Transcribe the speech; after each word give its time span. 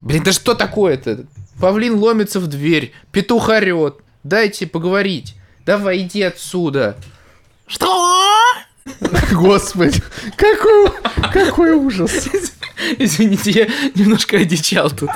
Блин, 0.00 0.22
да 0.22 0.32
что 0.32 0.54
такое-то? 0.54 1.26
Павлин 1.60 1.94
ломится 1.94 2.40
в 2.40 2.46
дверь, 2.46 2.92
петух 3.12 3.50
орет. 3.50 3.96
Дайте 4.22 4.66
поговорить. 4.66 5.34
Давай, 5.66 6.00
иди 6.00 6.22
отсюда. 6.22 6.96
Что? 7.66 8.18
Господи, 9.32 10.02
какой, 10.36 10.90
какой 11.32 11.72
ужас. 11.72 12.28
Извините, 12.98 13.50
я 13.50 13.66
немножко 13.94 14.38
одичал 14.38 14.90
тут. 14.90 15.10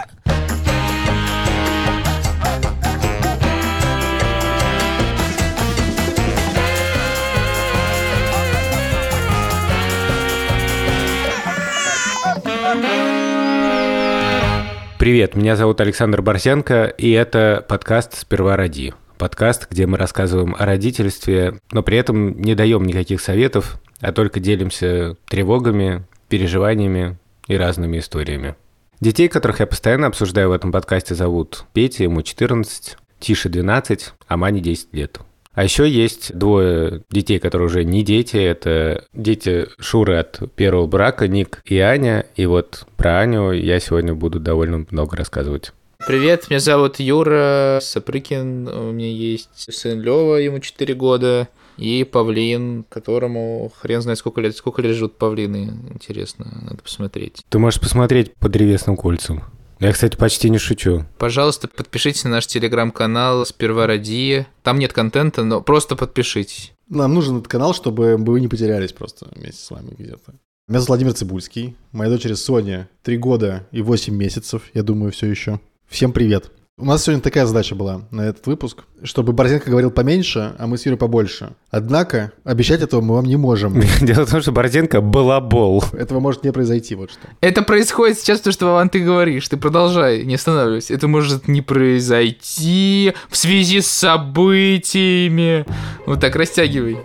Привет, 15.05 15.34
меня 15.34 15.55
зовут 15.55 15.82
Александр 15.82 16.23
Борзенко, 16.23 16.86
и 16.86 17.11
это 17.11 17.63
подкаст 17.68 18.14
«Сперва 18.14 18.57
роди». 18.57 18.94
Подкаст, 19.18 19.68
где 19.71 19.86
мы 19.86 19.99
рассказываем 19.99 20.57
о 20.58 20.64
родительстве, 20.64 21.61
но 21.72 21.82
при 21.82 21.99
этом 21.99 22.40
не 22.40 22.54
даем 22.54 22.85
никаких 22.85 23.21
советов, 23.21 23.82
а 24.00 24.13
только 24.13 24.40
делимся 24.40 25.18
тревогами, 25.27 26.07
переживаниями 26.30 27.18
и 27.49 27.57
разными 27.58 27.99
историями. 27.99 28.54
Детей, 28.99 29.29
которых 29.29 29.61
я 29.61 29.67
постоянно 29.67 30.07
обсуждаю 30.07 30.49
в 30.49 30.53
этом 30.53 30.72
подкасте, 30.72 31.14
зовут 31.14 31.66
Петя, 31.75 32.05
ему 32.05 32.22
14, 32.22 32.97
Тише 33.20 33.50
12, 33.50 34.14
а 34.27 34.36
Мане 34.39 34.62
10 34.62 34.94
лет. 34.94 35.20
А 35.55 35.62
еще 35.62 35.89
есть 35.89 36.36
двое 36.36 37.03
детей, 37.11 37.39
которые 37.39 37.67
уже 37.67 37.84
не 37.84 38.03
дети. 38.03 38.36
Это 38.36 39.05
дети 39.12 39.69
Шуры 39.78 40.17
от 40.17 40.41
первого 40.56 40.86
брака, 40.86 41.28
Ник 41.28 41.62
и 41.64 41.78
Аня. 41.78 42.27
И 42.34 42.47
вот 42.47 42.86
про 42.97 43.20
Аню 43.20 43.53
я 43.53 43.78
сегодня 43.78 44.14
буду 44.14 44.41
довольно 44.41 44.84
много 44.91 45.17
рассказывать. 45.17 45.72
Привет, 46.06 46.50
меня 46.50 46.58
зовут 46.58 46.98
Юра 46.98 47.78
Сапрыкин. 47.80 48.69
У 48.69 48.92
меня 48.92 49.08
есть 49.08 49.72
сын 49.72 50.00
Лева, 50.00 50.36
ему 50.36 50.58
4 50.58 50.94
года. 50.94 51.48
И 51.77 52.05
павлин, 52.05 52.84
которому 52.88 53.72
хрен 53.80 54.02
знает 54.02 54.19
сколько 54.19 54.41
лет. 54.41 54.56
Сколько 54.56 54.82
лет 54.82 54.97
живут 54.97 55.19
павлины, 55.19 55.72
интересно, 55.92 56.47
надо 56.62 56.82
посмотреть. 56.82 57.42
Ты 57.48 57.58
можешь 57.58 57.80
посмотреть 57.80 58.34
по 58.34 58.48
древесным 58.48 58.97
кольцам. 58.97 59.44
Я, 59.80 59.92
кстати, 59.92 60.17
почти 60.17 60.50
не 60.50 60.58
шучу. 60.58 61.05
Пожалуйста, 61.19 61.69
подпишитесь 61.69 62.25
на 62.25 62.30
наш 62.30 62.47
телеграм-канал 62.47 63.44
«Сперва 63.44 63.86
ради». 63.86 64.47
Там 64.62 64.78
нет 64.78 64.92
контента, 64.92 65.44
но 65.44 65.61
просто 65.61 65.97
подпишитесь. 65.97 66.72
Нам 66.89 67.14
нужен 67.14 67.36
этот 67.39 67.48
канал, 67.48 67.75
чтобы 67.75 68.16
вы 68.16 68.41
не 68.41 68.48
потерялись 68.48 68.92
просто 68.92 69.27
вместе 69.34 69.62
с 69.62 69.70
вами 69.70 69.94
где-то. 69.98 70.34
Меня 70.66 70.78
зовут 70.81 70.89
Владимир 70.89 71.12
Цибульский. 71.12 71.77
Моя 71.92 72.11
дочери 72.11 72.34
Соня 72.34 72.89
3 73.03 73.19
года 73.19 73.66
и 73.70 73.83
8 73.83 74.14
месяцев, 74.14 74.62
я 74.72 74.83
думаю, 74.83 75.12
все 75.12 75.27
еще. 75.27 75.61
Всем 75.88 76.12
привет. 76.12 76.50
У 76.77 76.86
нас 76.86 77.05
сегодня 77.05 77.22
такая 77.22 77.47
задача 77.47 77.77
была 77.77 78.00
на 78.11 78.22
этот 78.22 78.48
выпуск, 78.48 78.83
чтобы 79.05 79.33
Борзенко 79.33 79.70
говорил 79.70 79.92
поменьше, 79.92 80.56
а 80.58 80.67
мы 80.67 80.77
с 80.77 80.84
Юрой 80.84 80.98
побольше. 80.98 81.53
Однако, 81.70 82.33
обещать 82.42 82.83
этого 82.83 83.00
мы 83.00 83.14
вам 83.14 83.27
не 83.27 83.36
можем. 83.36 83.81
Дело 84.00 84.27
в 84.27 84.31
том, 84.31 84.42
что 84.42 84.50
Борзенко 84.50 85.00
балабол. 85.00 85.84
Этого 85.92 86.19
может 86.19 86.42
не 86.42 86.50
произойти, 86.50 86.97
вот 86.97 87.12
что. 87.12 87.20
Это 87.41 87.62
происходит 87.62 88.19
сейчас, 88.19 88.41
то, 88.41 88.50
что, 88.50 88.66
Вован, 88.66 88.89
ты 88.89 88.98
говоришь. 88.98 89.48
Ты 89.48 89.56
продолжай, 89.56 90.25
не 90.25 90.34
останавливайся. 90.34 90.94
Это 90.94 91.06
может 91.06 91.47
не 91.47 91.62
произойти 91.62 93.12
в 93.28 93.36
связи 93.36 93.81
с 93.81 93.86
событиями. 93.86 95.66
Вот 96.06 96.20
так, 96.20 96.34
растягивай. 96.34 96.98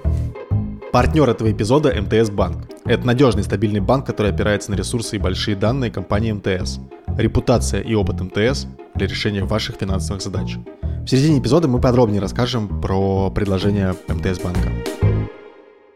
Партнер 0.92 1.30
этого 1.30 1.52
эпизода– 1.52 1.94
МТС 2.02 2.32
Банк. 2.32 2.66
Это 2.86 3.06
надежный 3.06 3.44
стабильный 3.44 3.82
банк, 3.82 4.08
который 4.08 4.32
опирается 4.32 4.72
на 4.72 4.76
ресурсы 4.76 5.18
и 5.18 5.20
большие 5.20 5.56
данные 5.56 5.92
компании 5.92 6.32
МТС. 6.32 6.80
Репутация 7.20 7.82
и 7.82 7.96
опыт 7.96 8.22
МТС 8.22 8.66
для 8.96 9.06
решения 9.06 9.44
ваших 9.44 9.76
финансовых 9.76 10.22
задач. 10.22 10.56
В 11.04 11.06
середине 11.06 11.40
эпизода 11.40 11.68
мы 11.68 11.82
подробнее 11.82 12.22
расскажем 12.22 12.80
про 12.80 13.30
предложение 13.30 13.94
МТС 14.08 14.40
Банка. 14.40 14.72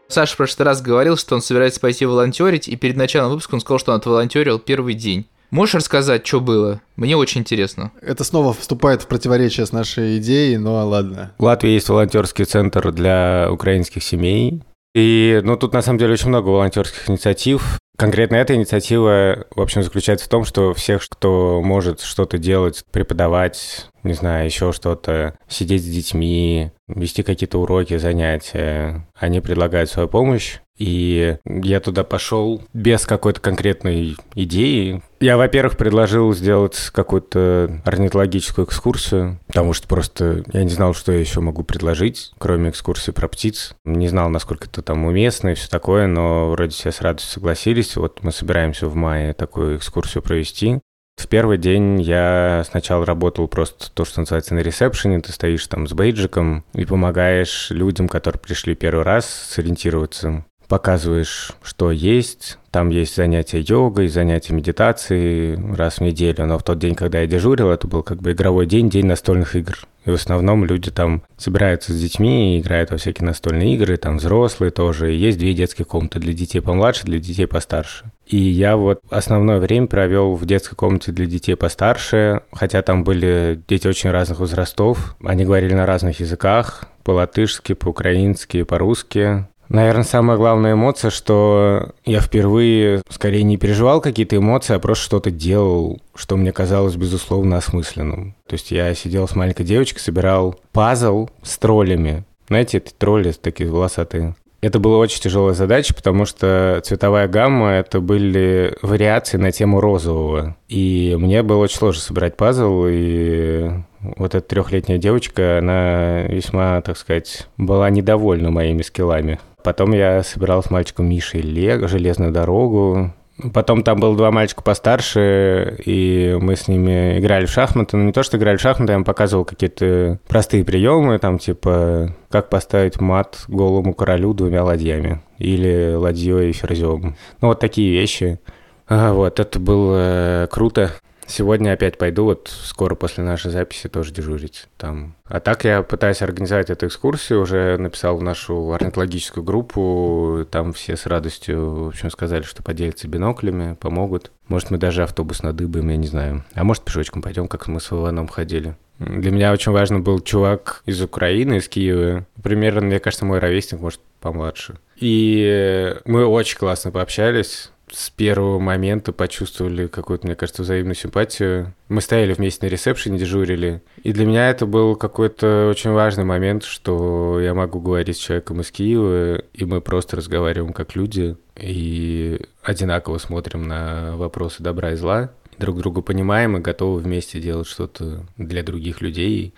Саша 0.06 0.34
в 0.34 0.36
прошлый 0.36 0.66
раз 0.66 0.82
говорил, 0.82 1.16
что 1.16 1.34
он 1.34 1.40
собирается 1.40 1.80
пойти 1.80 2.04
волонтерить, 2.04 2.68
и 2.68 2.76
перед 2.76 2.98
началом 2.98 3.30
выпуска 3.30 3.54
он 3.54 3.62
сказал, 3.62 3.78
что 3.78 3.92
он 3.92 3.98
отволонтерил 4.00 4.58
первый 4.58 4.92
день. 4.92 5.24
Можешь 5.50 5.76
рассказать, 5.76 6.26
что 6.26 6.42
было? 6.42 6.82
Мне 6.96 7.16
очень 7.16 7.40
интересно. 7.40 7.90
Это 8.02 8.22
снова 8.22 8.52
вступает 8.52 9.00
в 9.00 9.06
противоречие 9.06 9.64
с 9.64 9.72
нашей 9.72 10.18
идеей, 10.18 10.58
но 10.58 10.86
ладно. 10.86 11.32
В 11.38 11.44
Латвии 11.44 11.70
есть 11.70 11.88
волонтерский 11.88 12.44
центр 12.44 12.92
для 12.92 13.48
украинских 13.50 14.02
семей. 14.02 14.62
И, 14.94 15.40
ну, 15.42 15.56
тут 15.56 15.72
на 15.72 15.80
самом 15.80 15.98
деле 15.98 16.12
очень 16.12 16.28
много 16.28 16.48
волонтерских 16.48 17.08
инициатив. 17.08 17.78
Конкретно 17.96 18.36
эта 18.36 18.54
инициатива, 18.56 19.46
в 19.54 19.60
общем, 19.60 19.84
заключается 19.84 20.26
в 20.26 20.28
том, 20.28 20.44
что 20.44 20.74
всех, 20.74 21.06
кто 21.08 21.62
может 21.62 22.00
что-то 22.00 22.38
делать, 22.38 22.84
преподавать, 22.90 23.86
не 24.02 24.14
знаю, 24.14 24.46
еще 24.46 24.72
что-то, 24.72 25.38
сидеть 25.48 25.82
с 25.82 25.88
детьми, 25.88 26.72
вести 26.88 27.22
какие-то 27.22 27.58
уроки, 27.58 27.96
занятия, 27.96 29.06
они 29.14 29.40
предлагают 29.40 29.90
свою 29.90 30.08
помощь. 30.08 30.58
И 30.76 31.36
я 31.44 31.80
туда 31.80 32.04
пошел 32.04 32.62
без 32.72 33.06
какой-то 33.06 33.40
конкретной 33.40 34.16
идеи. 34.34 35.02
Я, 35.20 35.36
во-первых, 35.36 35.76
предложил 35.76 36.34
сделать 36.34 36.90
какую-то 36.92 37.80
орнитологическую 37.84 38.66
экскурсию, 38.66 39.38
потому 39.46 39.72
что 39.72 39.86
просто 39.86 40.42
я 40.52 40.64
не 40.64 40.70
знал, 40.70 40.92
что 40.92 41.12
я 41.12 41.20
еще 41.20 41.40
могу 41.40 41.62
предложить, 41.62 42.32
кроме 42.38 42.70
экскурсии 42.70 43.12
про 43.12 43.28
птиц. 43.28 43.74
Не 43.84 44.08
знал, 44.08 44.28
насколько 44.28 44.66
это 44.66 44.82
там 44.82 45.04
уместно 45.04 45.50
и 45.50 45.54
все 45.54 45.68
такое, 45.68 46.06
но 46.06 46.50
вроде 46.50 46.72
все 46.72 46.90
с 46.90 47.00
радостью 47.00 47.32
согласились. 47.32 47.96
Вот 47.96 48.22
мы 48.22 48.32
собираемся 48.32 48.88
в 48.88 48.96
мае 48.96 49.32
такую 49.32 49.76
экскурсию 49.76 50.22
провести. 50.22 50.80
В 51.16 51.28
первый 51.28 51.58
день 51.58 52.02
я 52.02 52.64
сначала 52.68 53.06
работал 53.06 53.46
просто 53.46 53.90
то, 53.92 54.04
что 54.04 54.20
называется 54.20 54.54
на 54.54 54.58
ресепшене. 54.58 55.20
Ты 55.20 55.32
стоишь 55.32 55.66
там 55.68 55.86
с 55.86 55.92
бейджиком 55.92 56.64
и 56.74 56.84
помогаешь 56.84 57.70
людям, 57.70 58.08
которые 58.08 58.40
пришли 58.40 58.74
первый 58.74 59.04
раз, 59.04 59.26
сориентироваться 59.26 60.44
показываешь, 60.74 61.52
что 61.62 61.92
есть. 61.92 62.58
Там 62.72 62.88
есть 62.88 63.14
занятия 63.14 63.60
йогой, 63.60 64.08
занятия 64.08 64.54
медитацией 64.54 65.56
раз 65.76 65.98
в 65.98 66.00
неделю. 66.00 66.46
Но 66.46 66.58
в 66.58 66.64
тот 66.64 66.80
день, 66.80 66.96
когда 66.96 67.20
я 67.20 67.28
дежурил, 67.28 67.70
это 67.70 67.86
был 67.86 68.02
как 68.02 68.20
бы 68.20 68.32
игровой 68.32 68.66
день, 68.66 68.90
день 68.90 69.06
настольных 69.06 69.54
игр. 69.54 69.78
И 70.04 70.10
в 70.10 70.14
основном 70.14 70.64
люди 70.64 70.90
там 70.90 71.22
собираются 71.36 71.92
с 71.92 72.00
детьми 72.00 72.56
и 72.56 72.60
играют 72.60 72.90
во 72.90 72.96
всякие 72.96 73.24
настольные 73.24 73.74
игры, 73.74 73.96
там 73.96 74.16
взрослые 74.16 74.72
тоже. 74.72 75.14
И 75.14 75.16
есть 75.16 75.38
две 75.38 75.54
детские 75.54 75.84
комнаты 75.84 76.18
для 76.18 76.32
детей 76.32 76.58
помладше, 76.58 77.04
для 77.04 77.20
детей 77.20 77.46
постарше. 77.46 78.06
И 78.26 78.36
я 78.36 78.76
вот 78.76 78.98
основное 79.10 79.60
время 79.60 79.86
провел 79.86 80.34
в 80.34 80.44
детской 80.44 80.74
комнате 80.74 81.12
для 81.12 81.26
детей 81.26 81.54
постарше, 81.54 82.40
хотя 82.52 82.82
там 82.82 83.04
были 83.04 83.62
дети 83.68 83.86
очень 83.86 84.10
разных 84.10 84.40
возрастов. 84.40 85.14
Они 85.22 85.44
говорили 85.44 85.74
на 85.74 85.86
разных 85.86 86.18
языках, 86.18 86.88
по-латышски, 87.04 87.74
по-украински, 87.74 88.64
по-русски. 88.64 89.46
Наверное, 89.68 90.04
самая 90.04 90.36
главная 90.36 90.74
эмоция, 90.74 91.10
что 91.10 91.92
я 92.04 92.20
впервые 92.20 93.02
скорее 93.08 93.42
не 93.42 93.56
переживал 93.56 94.00
какие-то 94.00 94.36
эмоции, 94.36 94.74
а 94.74 94.78
просто 94.78 95.04
что-то 95.04 95.30
делал, 95.30 96.00
что 96.14 96.36
мне 96.36 96.52
казалось 96.52 96.96
безусловно 96.96 97.56
осмысленным. 97.56 98.34
То 98.46 98.54
есть 98.54 98.70
я 98.70 98.94
сидел 98.94 99.26
с 99.26 99.34
маленькой 99.34 99.64
девочкой, 99.64 100.00
собирал 100.00 100.58
пазл 100.72 101.28
с 101.42 101.56
троллями. 101.58 102.24
Знаете, 102.48 102.78
эти 102.78 102.92
тролли 102.92 103.32
такие 103.32 103.70
волосатые. 103.70 104.34
Это 104.60 104.78
была 104.78 104.96
очень 104.96 105.20
тяжелая 105.20 105.52
задача, 105.52 105.92
потому 105.94 106.24
что 106.24 106.80
цветовая 106.84 107.28
гамма— 107.28 107.72
это 107.72 108.00
были 108.00 108.74
вариации 108.80 109.36
на 109.36 109.52
тему 109.52 109.78
розового. 109.78 110.56
И 110.68 111.14
мне 111.18 111.42
было 111.42 111.58
очень 111.58 111.76
сложно 111.76 112.00
собирать 112.00 112.38
пазл, 112.38 112.86
и 112.88 113.70
вот 114.00 114.34
эта 114.34 114.40
трехлетняя 114.40 114.96
девочка, 114.96 115.58
она 115.58 116.22
весьма, 116.22 116.80
так 116.80 116.96
сказать, 116.96 117.46
была 117.58 117.90
недовольна 117.90 118.50
моими 118.50 118.80
скиллами. 118.80 119.38
Потом 119.64 119.94
я 119.94 120.22
собирал 120.22 120.62
с 120.62 120.70
мальчиком 120.70 121.08
Мишей 121.08 121.40
Лего, 121.40 121.88
железную 121.88 122.30
дорогу. 122.30 123.14
Потом 123.54 123.82
там 123.82 123.98
было 123.98 124.14
два 124.14 124.30
мальчика 124.30 124.62
постарше, 124.62 125.78
и 125.84 126.36
мы 126.38 126.54
с 126.54 126.68
ними 126.68 127.18
играли 127.18 127.46
в 127.46 127.50
шахматы. 127.50 127.96
Ну, 127.96 128.04
не 128.04 128.12
то, 128.12 128.22
что 128.22 128.36
играли 128.36 128.58
в 128.58 128.60
шахматы, 128.60 128.92
я 128.92 128.98
им 128.98 129.04
показывал 129.04 129.46
какие-то 129.46 130.20
простые 130.28 130.64
приемы, 130.64 131.18
там, 131.18 131.38
типа, 131.38 132.14
как 132.28 132.50
поставить 132.50 133.00
мат 133.00 133.42
голому 133.48 133.94
королю 133.94 134.34
двумя 134.34 134.62
ладьями. 134.62 135.22
Или 135.38 135.94
ладьей 135.94 136.50
и 136.50 136.52
ферзем. 136.52 137.16
Ну, 137.40 137.48
вот 137.48 137.58
такие 137.58 137.90
вещи. 137.90 138.38
А, 138.86 139.14
вот, 139.14 139.40
это 139.40 139.58
было 139.58 140.46
круто. 140.52 140.92
Сегодня 141.26 141.72
опять 141.72 141.98
пойду, 141.98 142.24
вот 142.24 142.52
скоро 142.52 142.94
после 142.94 143.24
нашей 143.24 143.50
записи 143.50 143.88
тоже 143.88 144.12
дежурить 144.12 144.68
там. 144.76 145.14
А 145.26 145.40
так 145.40 145.64
я 145.64 145.82
пытаюсь 145.82 146.22
организовать 146.22 146.70
эту 146.70 146.86
экскурсию, 146.86 147.40
уже 147.40 147.76
написал 147.78 148.16
в 148.16 148.22
нашу 148.22 148.72
орнитологическую 148.72 149.42
группу, 149.42 150.46
там 150.50 150.72
все 150.72 150.96
с 150.96 151.06
радостью, 151.06 151.84
в 151.84 151.88
общем, 151.88 152.10
сказали, 152.10 152.42
что 152.42 152.62
поделятся 152.62 153.08
биноклями, 153.08 153.74
помогут. 153.74 154.30
Может, 154.48 154.70
мы 154.70 154.78
даже 154.78 155.02
автобус 155.02 155.42
надыбаем, 155.42 155.88
я 155.88 155.96
не 155.96 156.06
знаю. 156.06 156.44
А 156.54 156.64
может, 156.64 156.84
пешочком 156.84 157.22
пойдем, 157.22 157.48
как 157.48 157.66
мы 157.68 157.80
с 157.80 157.90
Иваном 157.90 158.28
ходили. 158.28 158.76
Для 158.98 159.30
меня 159.32 159.52
очень 159.52 159.72
важно 159.72 160.00
был 160.00 160.20
чувак 160.20 160.82
из 160.86 161.00
Украины, 161.02 161.56
из 161.56 161.68
Киева. 161.68 162.26
Примерно, 162.42 162.82
мне 162.82 163.00
кажется, 163.00 163.24
мой 163.24 163.38
ровесник, 163.38 163.80
может, 163.80 164.00
помладше. 164.20 164.76
И 164.96 165.96
мы 166.04 166.26
очень 166.26 166.58
классно 166.58 166.90
пообщались 166.90 167.70
с 167.94 168.10
первого 168.10 168.58
момента 168.58 169.12
почувствовали 169.12 169.86
какую-то, 169.86 170.26
мне 170.26 170.36
кажется, 170.36 170.62
взаимную 170.62 170.94
симпатию. 170.94 171.74
Мы 171.88 172.00
стояли 172.00 172.32
вместе 172.34 172.66
на 172.66 172.70
ресепшене, 172.70 173.18
дежурили. 173.18 173.82
И 174.02 174.12
для 174.12 174.26
меня 174.26 174.50
это 174.50 174.66
был 174.66 174.96
какой-то 174.96 175.68
очень 175.70 175.90
важный 175.90 176.24
момент, 176.24 176.64
что 176.64 177.40
я 177.40 177.54
могу 177.54 177.80
говорить 177.80 178.16
с 178.16 178.20
человеком 178.20 178.60
из 178.60 178.70
Киева, 178.70 179.38
и 179.52 179.64
мы 179.64 179.80
просто 179.80 180.16
разговариваем 180.16 180.72
как 180.72 180.96
люди, 180.96 181.36
и 181.56 182.40
одинаково 182.62 183.18
смотрим 183.18 183.66
на 183.68 184.16
вопросы 184.16 184.62
добра 184.62 184.92
и 184.92 184.96
зла, 184.96 185.30
друг 185.58 185.78
друга 185.78 186.02
понимаем 186.02 186.56
и 186.56 186.60
готовы 186.60 187.00
вместе 187.00 187.40
делать 187.40 187.68
что-то 187.68 188.26
для 188.36 188.62
других 188.62 189.00
людей. 189.00 189.54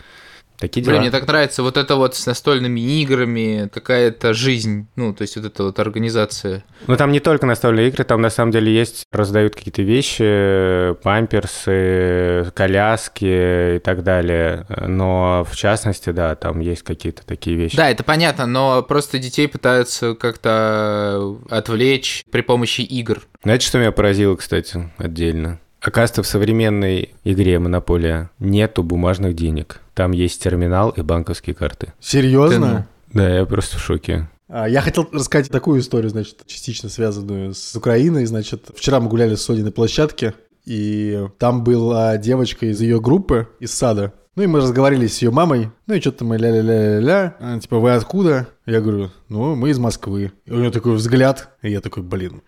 Такие 0.58 0.82
дела. 0.82 0.92
Блин, 0.92 1.02
мне 1.02 1.10
так 1.10 1.26
нравится 1.26 1.62
вот 1.62 1.76
это 1.76 1.96
вот 1.96 2.14
с 2.14 2.26
настольными 2.26 2.80
играми, 3.00 3.68
какая-то 3.72 4.32
жизнь, 4.32 4.86
ну, 4.96 5.12
то 5.12 5.22
есть 5.22 5.36
вот 5.36 5.44
эта 5.44 5.64
вот 5.64 5.78
организация. 5.78 6.64
Ну, 6.86 6.96
там 6.96 7.12
не 7.12 7.20
только 7.20 7.46
настольные 7.46 7.88
игры, 7.88 8.04
там 8.04 8.22
на 8.22 8.30
самом 8.30 8.52
деле 8.52 8.72
есть, 8.74 9.04
раздают 9.12 9.54
какие-то 9.54 9.82
вещи, 9.82 10.94
памперсы, 11.02 12.50
коляски 12.54 13.76
и 13.76 13.78
так 13.80 14.02
далее. 14.02 14.66
Но 14.86 15.46
в 15.48 15.54
частности, 15.56 16.10
да, 16.10 16.34
там 16.34 16.60
есть 16.60 16.82
какие-то 16.82 17.26
такие 17.26 17.56
вещи. 17.56 17.76
Да, 17.76 17.90
это 17.90 18.02
понятно, 18.04 18.46
но 18.46 18.82
просто 18.82 19.18
детей 19.18 19.48
пытаются 19.48 20.14
как-то 20.14 21.36
отвлечь 21.50 22.24
при 22.30 22.40
помощи 22.40 22.80
игр. 22.80 23.22
Знаете, 23.42 23.66
что 23.66 23.78
меня 23.78 23.92
поразило, 23.92 24.36
кстати, 24.36 24.90
отдельно? 24.96 25.60
Оказывается, 25.80 26.22
в 26.22 26.26
современной 26.26 27.14
игре 27.22 27.58
«Монополия» 27.58 28.30
нету 28.38 28.82
бумажных 28.82 29.36
денег. 29.36 29.80
Там 29.96 30.12
есть 30.12 30.42
терминал 30.42 30.90
и 30.90 31.00
банковские 31.00 31.56
карты. 31.56 31.94
Серьезно? 32.00 32.86
Да, 33.14 33.28
я 33.30 33.46
просто 33.46 33.78
в 33.78 33.80
шоке. 33.80 34.28
А, 34.46 34.68
Я 34.68 34.82
хотел 34.82 35.08
рассказать 35.10 35.50
такую 35.50 35.80
историю, 35.80 36.10
значит, 36.10 36.46
частично 36.46 36.90
связанную 36.90 37.54
с 37.54 37.74
Украиной. 37.74 38.26
Значит, 38.26 38.68
вчера 38.76 39.00
мы 39.00 39.08
гуляли 39.08 39.36
с 39.36 39.42
Соней 39.42 39.62
на 39.62 39.72
площадке, 39.72 40.34
и 40.66 41.26
там 41.38 41.64
была 41.64 42.18
девочка 42.18 42.66
из 42.66 42.78
ее 42.82 43.00
группы, 43.00 43.48
из 43.58 43.72
сада. 43.72 44.12
Ну 44.34 44.42
и 44.42 44.46
мы 44.46 44.60
разговаривали 44.60 45.06
с 45.06 45.22
ее 45.22 45.30
мамой, 45.30 45.70
ну 45.86 45.94
и 45.94 46.00
что-то 46.02 46.26
мы 46.26 46.36
ля-ля-ля-ля-ля. 46.36 47.36
Она 47.40 47.58
типа, 47.58 47.78
вы 47.78 47.94
откуда? 47.94 48.48
Я 48.66 48.82
говорю, 48.82 49.10
ну, 49.30 49.54
мы 49.54 49.70
из 49.70 49.78
Москвы. 49.78 50.30
И 50.44 50.52
у 50.52 50.58
нее 50.58 50.70
такой 50.70 50.94
взгляд, 50.94 51.48
и 51.62 51.70
я 51.70 51.80
такой, 51.80 52.02
блин. 52.02 52.42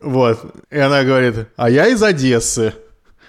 Вот. 0.00 0.40
И 0.70 0.78
она 0.78 1.04
говорит, 1.04 1.48
а 1.56 1.68
я 1.68 1.86
из 1.88 2.02
Одессы. 2.02 2.72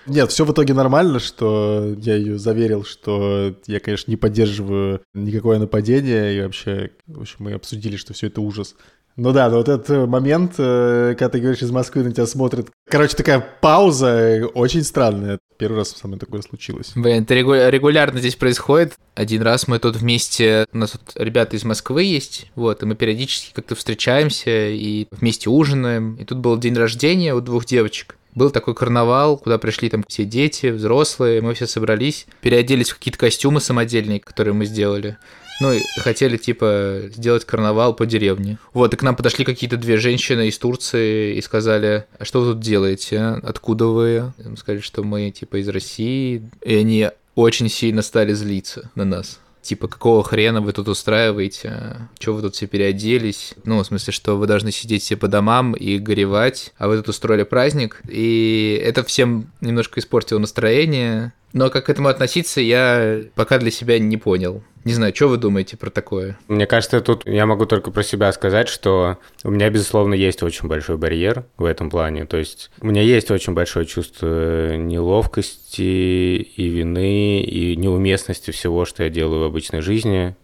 Нет, 0.08 0.32
все 0.32 0.46
в 0.46 0.52
итоге 0.52 0.74
нормально, 0.74 1.20
что 1.20 1.96
я 1.98 2.16
ее 2.16 2.38
заверил, 2.38 2.84
что 2.84 3.56
я, 3.68 3.80
конечно, 3.80 4.12
не 4.12 4.18
поддерживаю 4.18 5.02
никакое 5.14 5.60
нападение, 5.60 6.38
и 6.38 6.42
вообще, 6.42 6.92
в 7.08 7.22
общем, 7.22 7.38
мы 7.40 7.54
обсудили, 7.54 7.96
что 7.96 8.14
все 8.14 8.28
это 8.28 8.42
ужас. 8.42 8.76
Ну 9.18 9.32
да, 9.32 9.50
но 9.50 9.58
вот 9.58 9.70
этот 9.70 10.10
момент, 10.10 10.56
э, 10.58 11.16
когда 11.18 11.30
ты 11.30 11.40
говоришь 11.40 11.62
из 11.62 11.72
Москвы, 11.72 12.04
на 12.04 12.12
тебя 12.12 12.26
смотрят. 12.26 12.68
Короче, 12.90 13.16
такая 13.16 13.40
пауза 13.40 14.08
э, 14.08 14.44
очень 14.44 14.84
странная. 14.84 15.40
Первый 15.58 15.78
раз 15.78 15.92
со 15.92 16.08
мной 16.08 16.20
такое 16.20 16.42
случилось. 16.42 16.92
Блин, 16.96 17.24
это 17.24 17.34
регу- 17.34 17.70
регулярно 17.70 18.20
здесь 18.20 18.36
происходит. 18.36 18.96
Один 19.14 19.42
раз 19.42 19.70
мы 19.70 19.80
тут 19.80 19.96
вместе, 19.96 20.68
у 20.74 20.78
нас 20.78 20.92
тут 20.92 21.14
ребята 21.16 21.56
из 21.56 21.64
Москвы 21.64 22.04
есть, 22.04 22.52
вот, 22.56 22.84
и 22.84 22.86
мы 22.86 22.96
периодически 22.96 23.54
как-то 23.54 23.76
встречаемся 23.76 24.68
и 24.68 25.08
вместе 25.12 25.50
ужинаем. 25.50 26.16
И 26.16 26.26
тут 26.26 26.40
был 26.40 26.58
день 26.58 26.76
рождения 26.76 27.34
у 27.34 27.40
двух 27.40 27.66
девочек. 27.66 28.18
Был 28.36 28.52
такой 28.52 28.76
карнавал, 28.76 29.38
куда 29.38 29.58
пришли 29.58 29.90
там 29.90 30.04
все 30.08 30.26
дети, 30.26 30.68
взрослые, 30.68 31.42
мы 31.42 31.54
все 31.54 31.68
собрались, 31.68 32.28
переоделись 32.42 32.90
в 32.90 32.98
какие-то 32.98 33.18
костюмы 33.18 33.62
самодельные, 33.62 34.20
которые 34.20 34.54
мы 34.54 34.66
сделали. 34.66 35.18
Ну, 35.62 35.72
и 35.72 35.82
хотели, 36.02 36.36
типа, 36.36 37.04
сделать 37.16 37.46
карнавал 37.46 37.96
по 37.96 38.06
деревне. 38.06 38.58
Вот, 38.74 38.94
и 38.94 38.98
к 38.98 39.04
нам 39.04 39.16
подошли 39.16 39.46
какие-то 39.46 39.78
две 39.78 39.96
женщины 39.96 40.50
из 40.50 40.58
Турции 40.58 41.38
и 41.38 41.42
сказали, 41.42 42.06
а 42.20 42.26
что 42.26 42.42
вы 42.42 42.54
тут 42.54 42.62
делаете? 42.62 43.22
Откуда 43.42 43.86
вы? 43.86 44.34
Мы 44.44 44.58
сказали, 44.58 44.82
что 44.82 45.04
мы, 45.04 45.32
типа, 45.32 45.62
из 45.62 45.70
России. 45.70 46.44
И 46.62 46.76
они 46.76 47.10
очень 47.36 47.70
сильно 47.70 48.02
стали 48.02 48.34
злиться 48.34 48.92
на 48.96 49.06
нас. 49.06 49.40
Типа, 49.66 49.88
какого 49.88 50.24
хрена 50.24 50.62
вы 50.62 50.74
тут 50.74 50.88
устраиваете? 50.88 52.08
Чего 52.20 52.36
вы 52.36 52.44
тут 52.44 52.54
все 52.54 52.68
переоделись? 52.68 53.56
Ну, 53.64 53.80
в 53.80 53.84
смысле, 53.84 54.14
что 54.14 54.38
вы 54.38 54.46
должны 54.46 54.72
сидеть 54.72 55.02
все 55.02 55.18
по 55.18 55.28
домам 55.28 55.74
и 55.74 55.98
горевать, 55.98 56.72
а 56.78 56.88
вы 56.88 56.98
тут 56.98 57.10
устроили 57.10 57.42
праздник. 57.42 58.00
И 58.08 58.80
это 58.86 59.04
всем 59.04 59.52
немножко 59.62 60.00
испортило 60.00 60.38
настроение. 60.38 61.34
Но 61.52 61.72
как 61.72 61.88
к 61.88 61.90
этому 61.90 62.10
относиться, 62.10 62.62
я 62.62 63.22
пока 63.34 63.58
для 63.58 63.72
себя 63.72 63.98
не 63.98 64.18
понял. 64.18 64.62
Не 64.86 64.94
знаю, 64.94 65.16
что 65.16 65.28
вы 65.28 65.38
думаете 65.38 65.78
про 65.78 65.90
такое? 65.90 66.38
Мне 66.48 66.68
кажется, 66.68 67.02
тут 67.02 67.26
я 67.26 67.48
могу 67.48 67.66
только 67.66 67.90
про 67.90 68.04
себя 68.04 68.32
сказать, 68.32 68.68
что 68.70 69.18
у 69.44 69.50
меня, 69.50 69.72
безусловно, 69.72 70.14
есть 70.14 70.44
очень 70.44 70.68
большой 70.70 70.98
барьер 70.98 71.46
в 71.58 71.66
этом 71.66 71.90
плане. 71.90 72.26
То 72.26 72.38
есть 72.38 72.70
у 72.80 72.86
меня 72.86 73.02
есть 73.02 73.32
очень 73.32 73.54
большое 73.54 73.88
чувство 73.88 74.78
неловкости 74.78 75.82
и 75.82 76.68
вины, 76.70 77.42
и 77.42 77.76
неуместности 77.76 78.52
всего, 78.52 78.86
что 78.86 79.04
я 79.04 79.10
делаю 79.10 79.42
в 79.42 79.46
обычной 79.46 79.82
жизни. 79.82 80.36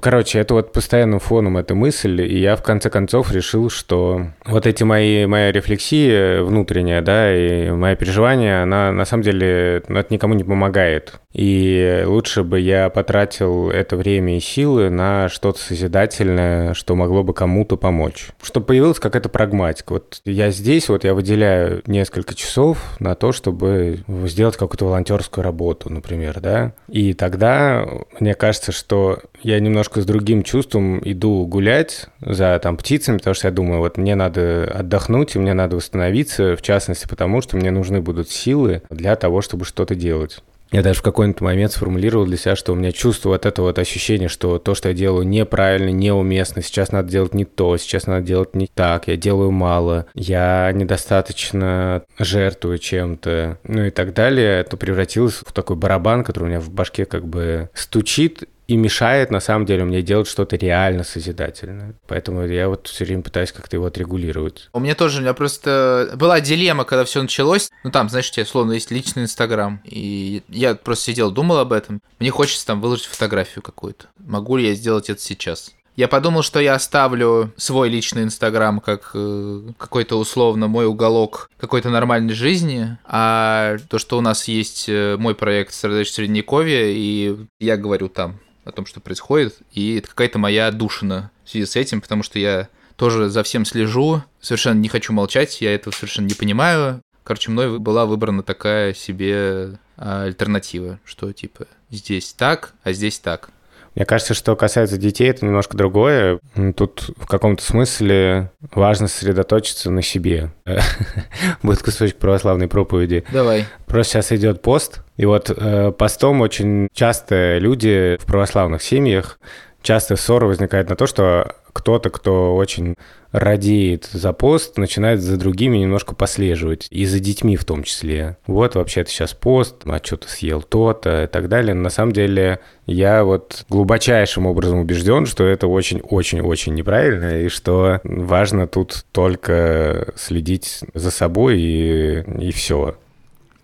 Короче, 0.00 0.38
это 0.38 0.54
вот 0.54 0.72
постоянным 0.72 1.18
фоном 1.18 1.56
эта 1.56 1.74
мысль, 1.74 2.22
и 2.22 2.38
я 2.38 2.54
в 2.54 2.62
конце 2.62 2.88
концов 2.88 3.32
решил, 3.32 3.68
что 3.68 4.28
вот 4.44 4.66
эти 4.66 4.84
мои, 4.84 5.26
моя 5.26 5.50
рефлексия 5.50 6.42
внутренняя, 6.42 7.02
да, 7.02 7.34
и 7.34 7.70
мои 7.70 7.96
переживания, 7.96 8.62
она 8.62 8.92
на 8.92 9.04
самом 9.04 9.24
деле, 9.24 9.82
ну, 9.88 9.98
это 9.98 10.14
никому 10.14 10.34
не 10.34 10.44
помогает. 10.44 11.20
И 11.32 12.04
лучше 12.06 12.42
бы 12.42 12.60
я 12.60 12.88
потратил 12.90 13.70
это 13.70 13.96
время 13.96 14.36
и 14.36 14.40
силы 14.40 14.88
на 14.88 15.28
что-то 15.28 15.58
созидательное, 15.58 16.74
что 16.74 16.94
могло 16.94 17.22
бы 17.22 17.34
кому-то 17.34 17.76
помочь. 17.76 18.28
Чтобы 18.42 18.66
появилась 18.66 18.98
какая-то 18.98 19.28
прагматика. 19.28 19.94
Вот 19.94 20.20
я 20.24 20.50
здесь, 20.50 20.88
вот 20.88 21.04
я 21.04 21.12
выделяю 21.12 21.82
несколько 21.86 22.34
часов 22.34 22.78
на 22.98 23.14
то, 23.14 23.32
чтобы 23.32 24.00
сделать 24.24 24.56
какую-то 24.56 24.86
волонтерскую 24.86 25.44
работу, 25.44 25.92
например, 25.92 26.40
да. 26.40 26.72
И 26.88 27.12
тогда 27.14 27.86
мне 28.20 28.34
кажется, 28.34 28.72
что 28.72 29.18
я 29.42 29.60
немножко 29.60 29.87
с 29.96 30.04
другим 30.04 30.42
чувством 30.42 31.00
иду 31.04 31.46
гулять 31.46 32.06
за 32.20 32.58
там 32.62 32.76
птицами, 32.76 33.18
потому 33.18 33.34
что 33.34 33.48
я 33.48 33.52
думаю, 33.52 33.80
вот 33.80 33.96
мне 33.96 34.14
надо 34.14 34.70
отдохнуть, 34.72 35.34
и 35.34 35.38
мне 35.38 35.54
надо 35.54 35.76
восстановиться, 35.76 36.56
в 36.56 36.62
частности, 36.62 37.06
потому 37.06 37.40
что 37.40 37.56
мне 37.56 37.70
нужны 37.70 38.00
будут 38.00 38.30
силы 38.30 38.82
для 38.90 39.16
того, 39.16 39.40
чтобы 39.40 39.64
что-то 39.64 39.94
делать. 39.94 40.42
Я 40.70 40.82
даже 40.82 41.00
в 41.00 41.02
какой-то 41.02 41.42
момент 41.42 41.72
сформулировал 41.72 42.26
для 42.26 42.36
себя, 42.36 42.54
что 42.54 42.72
у 42.72 42.76
меня 42.76 42.92
чувство 42.92 43.30
вот 43.30 43.46
этого 43.46 43.66
вот 43.66 43.78
ощущения, 43.78 44.28
что 44.28 44.58
то, 44.58 44.74
что 44.74 44.88
я 44.88 44.94
делаю 44.94 45.26
неправильно, 45.26 45.88
неуместно, 45.88 46.60
сейчас 46.60 46.92
надо 46.92 47.08
делать 47.08 47.32
не 47.32 47.46
то, 47.46 47.78
сейчас 47.78 48.06
надо 48.06 48.26
делать 48.26 48.54
не 48.54 48.66
так, 48.66 49.08
я 49.08 49.16
делаю 49.16 49.50
мало, 49.50 50.06
я 50.12 50.70
недостаточно 50.74 52.02
жертвую 52.18 52.78
чем-то, 52.78 53.58
ну 53.64 53.84
и 53.84 53.90
так 53.90 54.12
далее, 54.12 54.60
это 54.60 54.76
превратилось 54.76 55.36
в 55.36 55.52
такой 55.52 55.76
барабан, 55.76 56.22
который 56.22 56.44
у 56.44 56.48
меня 56.48 56.60
в 56.60 56.70
башке 56.70 57.06
как 57.06 57.26
бы 57.26 57.70
стучит, 57.72 58.44
и 58.68 58.76
мешает, 58.76 59.30
на 59.30 59.40
самом 59.40 59.64
деле, 59.64 59.84
мне 59.84 60.02
делать 60.02 60.28
что-то 60.28 60.56
реально 60.56 61.02
созидательное. 61.02 61.94
Поэтому 62.06 62.46
я 62.46 62.68
вот 62.68 62.86
все 62.86 63.06
время 63.06 63.22
пытаюсь 63.22 63.50
как-то 63.50 63.76
его 63.76 63.86
отрегулировать. 63.86 64.68
У 64.74 64.78
меня 64.78 64.94
тоже, 64.94 65.18
у 65.18 65.22
меня 65.22 65.32
просто 65.32 66.12
была 66.16 66.40
дилемма, 66.40 66.84
когда 66.84 67.06
все 67.06 67.22
началось. 67.22 67.70
Ну, 67.82 67.90
там, 67.90 68.10
знаешь, 68.10 68.28
у 68.28 68.32
тебя, 68.32 68.44
словно, 68.44 68.72
есть 68.72 68.90
личный 68.90 69.22
Инстаграм. 69.22 69.80
И 69.84 70.42
я 70.48 70.74
просто 70.74 71.06
сидел, 71.06 71.30
думал 71.30 71.58
об 71.58 71.72
этом. 71.72 72.02
Мне 72.18 72.30
хочется 72.30 72.66
там 72.66 72.82
выложить 72.82 73.06
фотографию 73.06 73.62
какую-то. 73.62 74.08
Могу 74.18 74.58
ли 74.58 74.68
я 74.68 74.74
сделать 74.74 75.08
это 75.08 75.20
сейчас? 75.22 75.72
Я 75.96 76.06
подумал, 76.06 76.42
что 76.42 76.60
я 76.60 76.74
оставлю 76.74 77.52
свой 77.56 77.88
личный 77.88 78.22
Инстаграм 78.22 78.80
как 78.80 79.12
э, 79.14 79.62
какой-то 79.78 80.16
условно 80.16 80.68
мой 80.68 80.86
уголок 80.86 81.50
какой-то 81.58 81.88
нормальной 81.88 82.34
жизни, 82.34 82.98
а 83.04 83.78
то, 83.88 83.98
что 83.98 84.16
у 84.16 84.20
нас 84.20 84.46
есть 84.46 84.88
э, 84.88 85.16
мой 85.18 85.34
проект 85.34 85.74
«Средоточие 85.74 86.14
Средневековья», 86.14 86.84
и 86.84 87.36
я 87.58 87.76
говорю 87.76 88.08
там 88.08 88.38
о 88.68 88.72
том, 88.72 88.86
что 88.86 89.00
происходит, 89.00 89.58
и 89.72 89.96
это 89.96 90.08
какая-то 90.08 90.38
моя 90.38 90.70
душина 90.70 91.30
в 91.44 91.50
связи 91.50 91.66
с 91.66 91.76
этим, 91.76 92.00
потому 92.00 92.22
что 92.22 92.38
я 92.38 92.68
тоже 92.96 93.28
за 93.28 93.42
всем 93.42 93.64
слежу, 93.64 94.22
совершенно 94.40 94.78
не 94.78 94.88
хочу 94.88 95.12
молчать, 95.12 95.60
я 95.60 95.74
этого 95.74 95.94
совершенно 95.94 96.26
не 96.26 96.34
понимаю. 96.34 97.00
Короче, 97.24 97.50
мной 97.50 97.78
была 97.78 98.06
выбрана 98.06 98.42
такая 98.42 98.94
себе 98.94 99.78
а, 99.96 100.24
альтернатива, 100.24 100.98
что 101.04 101.32
типа 101.32 101.66
здесь 101.90 102.32
так, 102.32 102.74
а 102.82 102.92
здесь 102.92 103.18
так. 103.18 103.50
Мне 103.98 104.06
кажется, 104.06 104.32
что 104.32 104.54
касается 104.54 104.96
детей, 104.96 105.28
это 105.28 105.44
немножко 105.44 105.76
другое. 105.76 106.38
Тут 106.76 107.10
в 107.16 107.26
каком-то 107.26 107.64
смысле 107.64 108.52
важно 108.72 109.08
сосредоточиться 109.08 109.90
на 109.90 110.02
себе. 110.02 110.52
Будет 111.64 111.82
кусочек 111.82 112.14
православной 112.18 112.68
проповеди. 112.68 113.24
Давай. 113.32 113.64
Просто 113.86 114.12
сейчас 114.12 114.30
идет 114.30 114.62
пост, 114.62 115.00
и 115.16 115.26
вот 115.26 115.50
э, 115.50 115.90
постом 115.90 116.42
очень 116.42 116.86
часто 116.94 117.58
люди 117.58 118.16
в 118.20 118.24
православных 118.24 118.84
семьях 118.84 119.40
часто 119.82 120.16
ссоры 120.16 120.46
возникают 120.46 120.88
на 120.88 120.96
то, 120.96 121.06
что 121.06 121.54
кто-то, 121.72 122.10
кто 122.10 122.56
очень 122.56 122.94
радеет 123.30 124.06
за 124.12 124.32
пост, 124.32 124.78
начинает 124.78 125.20
за 125.20 125.36
другими 125.36 125.78
немножко 125.78 126.14
послеживать, 126.14 126.88
и 126.90 127.04
за 127.04 127.20
детьми 127.20 127.56
в 127.56 127.64
том 127.64 127.82
числе. 127.82 128.36
Вот, 128.46 128.74
вообще-то 128.74 129.10
сейчас 129.10 129.34
пост, 129.34 129.76
а 129.84 130.00
что 130.02 130.16
ты 130.16 130.28
съел 130.28 130.62
то-то 130.62 131.24
и 131.24 131.26
так 131.26 131.48
далее. 131.48 131.74
На 131.74 131.90
самом 131.90 132.12
деле, 132.12 132.60
я 132.86 133.24
вот 133.24 133.64
глубочайшим 133.68 134.46
образом 134.46 134.78
убежден, 134.78 135.26
что 135.26 135.44
это 135.44 135.66
очень-очень-очень 135.66 136.74
неправильно, 136.74 137.42
и 137.42 137.48
что 137.48 138.00
важно 138.02 138.66
тут 138.66 139.04
только 139.12 140.12
следить 140.16 140.80
за 140.94 141.10
собой 141.10 141.60
и, 141.60 142.24
и 142.40 142.50
все. 142.50 142.96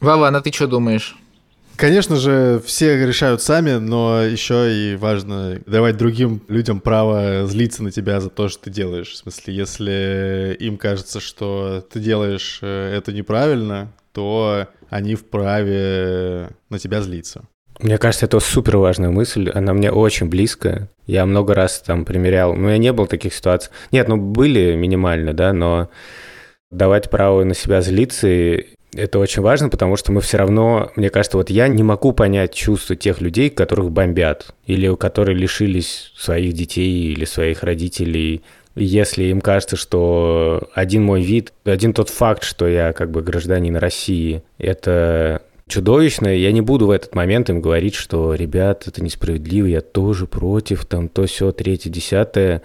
Вова, 0.00 0.28
а 0.28 0.40
ты 0.40 0.52
что 0.52 0.66
думаешь? 0.66 1.16
Конечно 1.76 2.16
же, 2.16 2.62
все 2.64 3.04
решают 3.04 3.43
сами, 3.43 3.73
но 3.73 4.23
еще 4.23 4.73
и 4.73 4.97
важно 4.97 5.61
давать 5.66 5.97
другим 5.97 6.40
людям 6.49 6.81
право 6.81 7.47
злиться 7.47 7.83
на 7.83 7.90
тебя 7.90 8.21
за 8.21 8.31
то, 8.31 8.49
что 8.49 8.64
ты 8.64 8.71
делаешь. 8.71 9.11
В 9.11 9.16
смысле, 9.16 9.54
если 9.54 10.57
им 10.61 10.76
кажется, 10.76 11.21
что 11.21 11.85
ты 11.93 12.00
делаешь 12.00 12.61
э, 12.62 12.95
это 12.97 13.12
неправильно, 13.12 13.93
то 14.12 14.69
они 14.88 15.16
вправе 15.16 16.50
на 16.71 16.78
тебя 16.78 17.02
злиться. 17.02 17.45
Мне 17.81 17.99
кажется, 17.99 18.26
это 18.26 18.38
супер 18.38 18.76
важная 18.76 19.11
мысль, 19.11 19.50
она 19.50 19.75
мне 19.75 19.90
очень 19.90 20.28
близкая. 20.28 20.88
Я 21.07 21.26
много 21.26 21.54
раз 21.54 21.83
там 21.85 22.04
примерял, 22.04 22.52
у 22.52 22.57
меня 22.57 22.78
не 22.78 22.93
было 22.93 23.09
таких 23.09 23.35
ситуаций. 23.35 23.73
Нет, 23.90 24.07
ну 24.07 24.16
были 24.16 24.76
минимально, 24.76 25.33
да, 25.33 25.52
но 25.52 25.90
давать 26.71 27.11
право 27.11 27.43
на 27.43 27.54
себя 27.54 27.83
злиться 27.83 28.28
это 28.97 29.19
очень 29.19 29.43
важно, 29.43 29.69
потому 29.69 29.97
что 29.97 30.13
мы 30.13 30.21
все 30.21 30.39
равно, 30.39 30.91
мне 30.97 31.11
кажется, 31.11 31.37
вот 31.37 31.51
я 31.51 31.69
не 31.69 31.83
могу 31.83 32.13
понять 32.13 32.55
чувства 32.55 32.97
тех 32.97 33.21
людей, 33.21 33.51
которых 33.51 33.91
бомбят, 33.91 34.55
или 34.67 34.95
которые 34.95 35.37
лишились 35.37 36.13
своих 36.17 36.55
детей 36.55 37.13
или 37.13 37.25
своих 37.25 37.63
родителей, 37.63 38.43
если 38.77 39.25
им 39.25 39.41
кажется, 39.41 39.77
что 39.77 40.69
один 40.75 41.05
мой 41.05 41.23
вид, 41.23 41.53
один 41.65 41.93
тот 41.93 42.09
факт, 42.09 42.43
что 42.43 42.67
я 42.67 42.93
как 42.93 43.11
бы 43.11 43.23
гражданин 43.23 43.77
России, 43.77 44.43
это 44.59 45.43
чудовищно, 45.75 46.28
я 46.28 46.52
не 46.52 46.61
буду 46.61 46.87
в 46.87 46.90
этот 46.90 47.14
момент 47.16 47.50
им 47.50 47.61
говорить, 47.61 47.95
что, 47.95 48.35
ребят, 48.35 48.87
это 48.87 49.02
несправедливо, 49.02 49.66
я 49.66 49.81
тоже 49.81 50.26
против, 50.26 50.85
там, 50.85 51.09
то, 51.09 51.26
все, 51.26 51.50
третье, 51.50 51.90
десятое. 51.90 52.62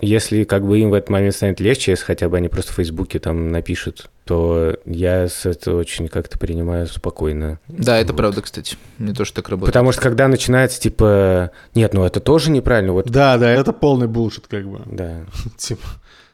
Если 0.00 0.44
как 0.44 0.66
бы 0.66 0.78
им 0.78 0.90
в 0.90 0.94
этот 0.94 1.10
момент 1.10 1.34
станет 1.34 1.60
легче, 1.60 1.92
если 1.92 2.04
хотя 2.04 2.28
бы 2.28 2.36
они 2.36 2.48
просто 2.48 2.72
в 2.72 2.76
Фейсбуке 2.76 3.18
там 3.18 3.50
напишут, 3.50 4.10
то 4.24 4.76
я 4.84 5.28
с 5.28 5.46
это 5.46 5.74
очень 5.74 6.08
как-то 6.08 6.38
принимаю 6.38 6.86
спокойно. 6.86 7.58
Да, 7.68 7.98
это 7.98 8.12
вот. 8.12 8.18
правда, 8.18 8.42
кстати. 8.42 8.76
Не 8.98 9.12
то, 9.12 9.24
что 9.24 9.36
так 9.36 9.48
работает. 9.48 9.72
Потому 9.72 9.92
что 9.92 10.02
когда 10.02 10.28
начинается, 10.28 10.80
типа, 10.80 11.50
нет, 11.74 11.94
ну 11.94 12.04
это 12.04 12.20
тоже 12.20 12.50
неправильно. 12.50 12.92
Вот... 12.92 13.10
Да, 13.10 13.38
да, 13.38 13.50
это 13.50 13.72
полный 13.72 14.06
булшит, 14.06 14.46
как 14.46 14.68
бы. 14.68 14.80
Да. 14.86 15.24
Типа, 15.56 15.86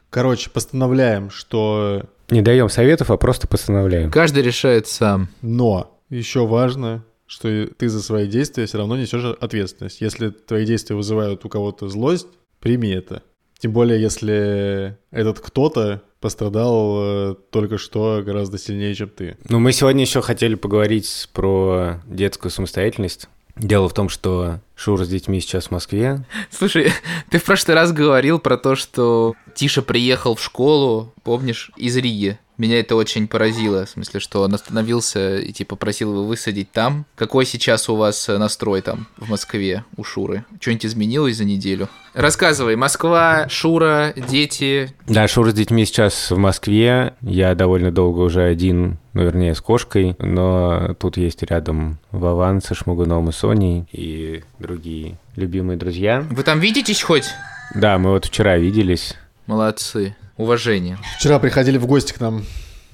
короче, 0.09 0.49
постановляем, 0.49 1.31
что... 1.31 2.03
Не 2.29 2.41
даем 2.41 2.69
советов, 2.69 3.09
а 3.09 3.17
просто 3.17 3.47
постановляем. 3.47 4.11
Каждый 4.11 4.43
решает 4.43 4.87
сам. 4.87 5.29
Но 5.41 5.94
еще 6.09 6.45
важно, 6.45 7.03
что 7.27 7.67
ты 7.67 7.89
за 7.89 8.01
свои 8.01 8.27
действия 8.27 8.65
все 8.65 8.77
равно 8.77 8.97
несешь 8.97 9.35
ответственность. 9.39 10.01
Если 10.01 10.29
твои 10.29 10.65
действия 10.65 10.95
вызывают 10.95 11.45
у 11.45 11.49
кого-то 11.49 11.87
злость, 11.87 12.27
прими 12.59 12.89
это. 12.89 13.23
Тем 13.57 13.71
более, 13.71 14.01
если 14.01 14.97
этот 15.11 15.39
кто-то 15.39 16.03
пострадал 16.19 16.97
э, 16.99 17.35
только 17.51 17.77
что 17.77 18.21
гораздо 18.25 18.57
сильнее, 18.57 18.93
чем 18.95 19.09
ты. 19.09 19.37
Ну, 19.47 19.59
мы 19.59 19.71
сегодня 19.71 20.01
еще 20.01 20.21
хотели 20.21 20.55
поговорить 20.55 21.29
про 21.33 22.01
детскую 22.05 22.51
самостоятельность. 22.51 23.27
Дело 23.55 23.87
в 23.87 23.93
том, 23.93 24.09
что 24.09 24.59
Шура 24.75 25.05
с 25.05 25.07
детьми 25.07 25.39
сейчас 25.39 25.67
в 25.67 25.71
Москве. 25.71 26.25
Слушай, 26.51 26.91
ты 27.29 27.39
в 27.39 27.43
прошлый 27.43 27.75
раз 27.75 27.93
говорил 27.93 28.39
про 28.39 28.57
то, 28.57 28.75
что 28.75 29.33
Тиша 29.55 29.81
приехал 29.81 30.35
в 30.35 30.43
школу, 30.43 31.13
помнишь, 31.23 31.71
из 31.77 31.95
Риги. 31.95 32.37
Меня 32.57 32.79
это 32.79 32.95
очень 32.95 33.27
поразило, 33.27 33.85
в 33.85 33.89
смысле, 33.89 34.19
что 34.19 34.41
он 34.41 34.53
остановился 34.53 35.37
и 35.37 35.51
типа 35.51 35.75
просил 35.75 36.13
его 36.13 36.25
высадить 36.25 36.71
там. 36.71 37.05
Какой 37.15 37.45
сейчас 37.45 37.89
у 37.89 37.95
вас 37.95 38.27
настрой 38.27 38.81
там 38.81 39.07
в 39.17 39.29
Москве 39.29 39.83
у 39.97 40.03
Шуры? 40.03 40.45
Что-нибудь 40.61 40.85
изменилось 40.85 41.37
за 41.37 41.45
неделю? 41.45 41.89
Рассказывай, 42.13 42.77
Москва, 42.77 43.49
Шура, 43.49 44.13
дети. 44.15 44.93
Да, 45.05 45.27
Шура 45.27 45.51
с 45.51 45.53
детьми 45.53 45.85
сейчас 45.85 46.31
в 46.31 46.37
Москве. 46.37 47.13
Я 47.21 47.55
довольно 47.55 47.91
долго 47.91 48.21
уже 48.21 48.43
один, 48.43 48.99
ну, 49.11 49.23
вернее, 49.23 49.53
с 49.53 49.59
кошкой, 49.59 50.15
но 50.19 50.95
тут 50.97 51.17
есть 51.17 51.43
рядом 51.43 51.99
Вован 52.11 52.61
со 52.61 52.73
Шмугуном 52.73 53.27
и 53.29 53.33
Соней 53.33 53.85
и 53.91 54.43
другие 54.59 55.17
любимые 55.35 55.77
друзья. 55.77 56.25
Вы 56.31 56.43
там 56.43 56.61
видитесь 56.61 57.01
хоть? 57.01 57.25
Да, 57.73 57.97
мы 57.97 58.11
вот 58.11 58.25
вчера 58.25 58.57
виделись. 58.57 59.15
Молодцы 59.45 60.15
уважение. 60.37 60.97
Вчера 61.17 61.39
приходили 61.39 61.77
в 61.77 61.85
гости 61.85 62.13
к 62.13 62.19
нам. 62.19 62.43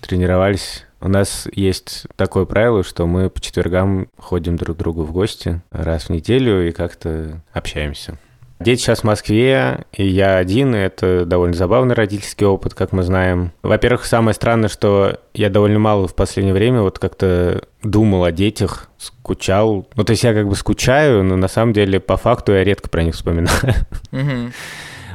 Тренировались. 0.02 0.86
У 1.00 1.08
нас 1.08 1.48
есть 1.54 2.06
такое 2.16 2.46
правило, 2.46 2.84
что 2.84 3.08
мы 3.08 3.30
по 3.30 3.42
четвергам 3.42 4.08
ходим 4.18 4.56
друг 4.56 4.78
к 4.78 4.80
другу 4.80 5.04
в 5.04 5.12
гости 5.12 5.62
раз 5.72 6.06
в 6.06 6.10
неделю 6.10 6.68
и 6.68 6.72
как-то 6.72 7.42
общаемся. 7.54 8.18
Дети 8.60 8.82
сейчас 8.82 9.00
в 9.00 9.06
Москве, 9.06 9.86
и 9.92 10.06
я 10.06 10.38
один, 10.38 10.76
и 10.76 10.78
это 10.78 11.26
довольно 11.26 11.56
забавный 11.56 11.96
родительский 11.96 12.46
опыт, 12.46 12.76
как 12.76 12.92
мы 12.92 13.02
знаем. 13.02 13.52
Во-первых, 13.64 14.06
самое 14.06 14.36
странное, 14.36 14.70
что 14.70 15.20
я 15.34 15.50
довольно 15.50 15.80
мало 15.80 16.08
в 16.08 16.14
последнее 16.14 16.54
время 16.54 16.82
вот 16.82 17.00
как-то 17.00 17.64
думал 17.82 18.24
о 18.24 18.32
детях, 18.32 18.90
скучал. 19.00 19.88
Ну, 19.96 20.04
то 20.04 20.12
есть 20.12 20.24
я 20.24 20.36
как 20.36 20.48
бы 20.48 20.56
скучаю, 20.56 21.24
но 21.24 21.36
на 21.38 21.48
самом 21.48 21.74
деле 21.74 22.00
по 22.00 22.18
факту 22.18 22.54
я 22.54 22.64
редко 22.64 22.88
про 22.88 23.02
них 23.02 23.16
вспоминаю. 23.16 23.58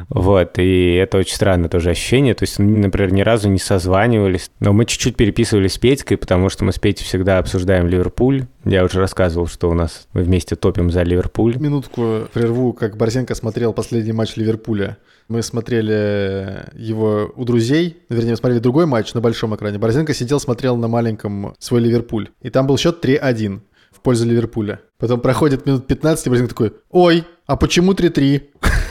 Вот, 0.09 0.59
и 0.59 0.95
это 0.95 1.19
очень 1.19 1.35
странное 1.35 1.69
тоже 1.69 1.91
ощущение. 1.91 2.35
То 2.35 2.45
есть, 2.45 2.59
например, 2.59 3.13
ни 3.13 3.23
разу 3.23 3.49
не 3.49 3.59
созванивались, 3.59 4.51
но 4.61 4.73
мы 4.73 4.85
чуть-чуть 4.85 5.17
переписывались 5.17 5.75
с 5.75 5.79
Петькой, 5.79 6.17
потому 6.17 6.49
что 6.49 6.65
мы 6.65 6.73
с 6.73 6.79
Петей 6.79 7.05
всегда 7.05 7.39
обсуждаем 7.39 7.89
Ливерпуль. 7.89 8.45
Я 8.65 8.85
уже 8.85 9.01
рассказывал, 9.01 9.47
что 9.47 9.69
у 9.69 9.75
нас 9.75 10.07
мы 10.13 10.23
вместе 10.23 10.55
топим 10.57 10.91
за 10.91 11.03
Ливерпуль. 11.03 11.57
Минутку 11.57 12.29
прерву, 12.33 12.73
как 12.73 12.97
Борзенко 12.97 13.35
смотрел 13.35 13.73
последний 13.73 14.13
матч 14.13 14.37
Ливерпуля. 14.37 14.97
Мы 15.29 15.43
смотрели 15.43 16.67
его 16.75 17.33
у 17.35 17.45
друзей, 17.45 17.97
вернее, 18.09 18.37
смотрели 18.37 18.61
другой 18.61 18.87
матч 18.87 19.13
на 19.13 19.21
большом 19.21 19.57
экране. 19.57 19.79
Борзенко 19.79 20.15
сидел, 20.15 20.39
смотрел 20.39 20.77
на 20.77 20.87
маленьком 20.87 21.55
свой 21.59 21.81
Ливерпуль. 21.81 22.29
И 22.43 22.51
там 22.51 22.69
был 22.69 22.79
счет 22.79 23.05
3-1 23.05 23.61
в 23.91 24.01
пользу 24.03 24.25
Ливерпуля. 24.25 24.81
Потом 24.99 25.21
проходит 25.21 25.67
минут 25.67 25.89
15, 25.89 26.27
и 26.27 26.31
Борзенко 26.31 26.55
такой, 26.55 26.73
ой, 26.91 27.25
а 27.47 27.57
почему 27.57 27.93
3-3? 27.93 28.43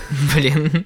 Блин. 0.36 0.86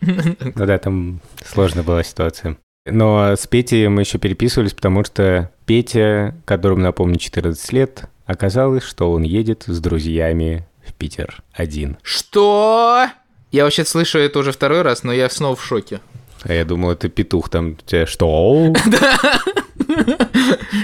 Ну 0.55 0.65
да, 0.65 0.77
там 0.77 1.21
сложная 1.45 1.83
была 1.83 2.03
ситуация. 2.03 2.57
Но 2.85 3.35
с 3.35 3.45
Петей 3.47 3.87
мы 3.87 4.01
еще 4.01 4.17
переписывались, 4.17 4.73
потому 4.73 5.03
что 5.03 5.51
Петя, 5.65 6.35
которому, 6.45 6.81
напомню, 6.81 7.17
14 7.17 7.73
лет, 7.73 8.05
оказалось, 8.25 8.83
что 8.83 9.11
он 9.11 9.23
едет 9.23 9.63
с 9.67 9.79
друзьями 9.79 10.67
в 10.85 10.93
Питер 10.93 11.43
один. 11.53 11.97
Что? 12.01 13.07
Я 13.51 13.63
вообще 13.63 13.85
слышу 13.85 14.19
это 14.19 14.39
уже 14.39 14.51
второй 14.51 14.81
раз, 14.81 15.03
но 15.03 15.11
я 15.11 15.29
снова 15.29 15.55
в 15.55 15.63
шоке. 15.63 16.01
А 16.43 16.53
я 16.53 16.63
думал, 16.63 16.91
это 16.91 17.09
петух 17.09 17.49
там 17.49 17.75
тебя 17.85 18.05
что? 18.05 18.73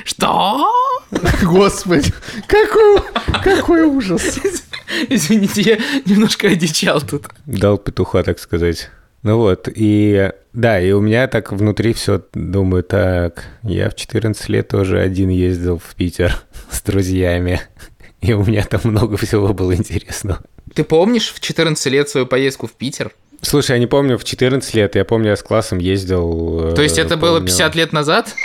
Что? 0.05 0.71
Господи, 1.43 2.13
какой, 2.47 2.99
какой 3.43 3.83
ужас. 3.83 4.39
Извините, 5.09 5.61
я 5.61 5.77
немножко 6.05 6.47
одичал 6.47 7.01
тут. 7.01 7.27
Дал 7.45 7.77
петуха, 7.77 8.23
так 8.23 8.39
сказать. 8.39 8.89
Ну 9.23 9.37
вот, 9.37 9.67
и 9.73 10.31
да, 10.53 10.79
и 10.79 10.91
у 10.91 11.01
меня 11.01 11.27
так 11.27 11.51
внутри 11.51 11.93
все, 11.93 12.21
думаю, 12.33 12.83
так, 12.83 13.45
я 13.63 13.89
в 13.89 13.95
14 13.95 14.49
лет 14.49 14.67
тоже 14.67 14.99
один 14.99 15.29
ездил 15.29 15.79
в 15.79 15.95
Питер 15.95 16.35
с 16.71 16.81
друзьями, 16.83 17.59
и 18.21 18.33
у 18.33 18.45
меня 18.45 18.63
там 18.63 18.81
много 18.83 19.17
всего 19.17 19.51
было 19.53 19.75
интересного. 19.75 20.41
Ты 20.75 20.83
помнишь 20.83 21.33
в 21.33 21.39
14 21.39 21.91
лет 21.91 22.07
свою 22.07 22.27
поездку 22.27 22.67
в 22.67 22.73
Питер? 22.73 23.13
Слушай, 23.41 23.71
я 23.71 23.79
не 23.79 23.87
помню 23.87 24.17
в 24.17 24.23
14 24.23 24.73
лет, 24.75 24.95
я 24.95 25.05
помню, 25.05 25.29
я 25.29 25.35
с 25.35 25.43
классом 25.43 25.79
ездил. 25.79 26.73
То 26.75 26.81
есть 26.83 26.99
это 26.99 27.17
помню... 27.17 27.39
было 27.39 27.41
50 27.41 27.75
лет 27.75 27.93
назад? 27.93 28.35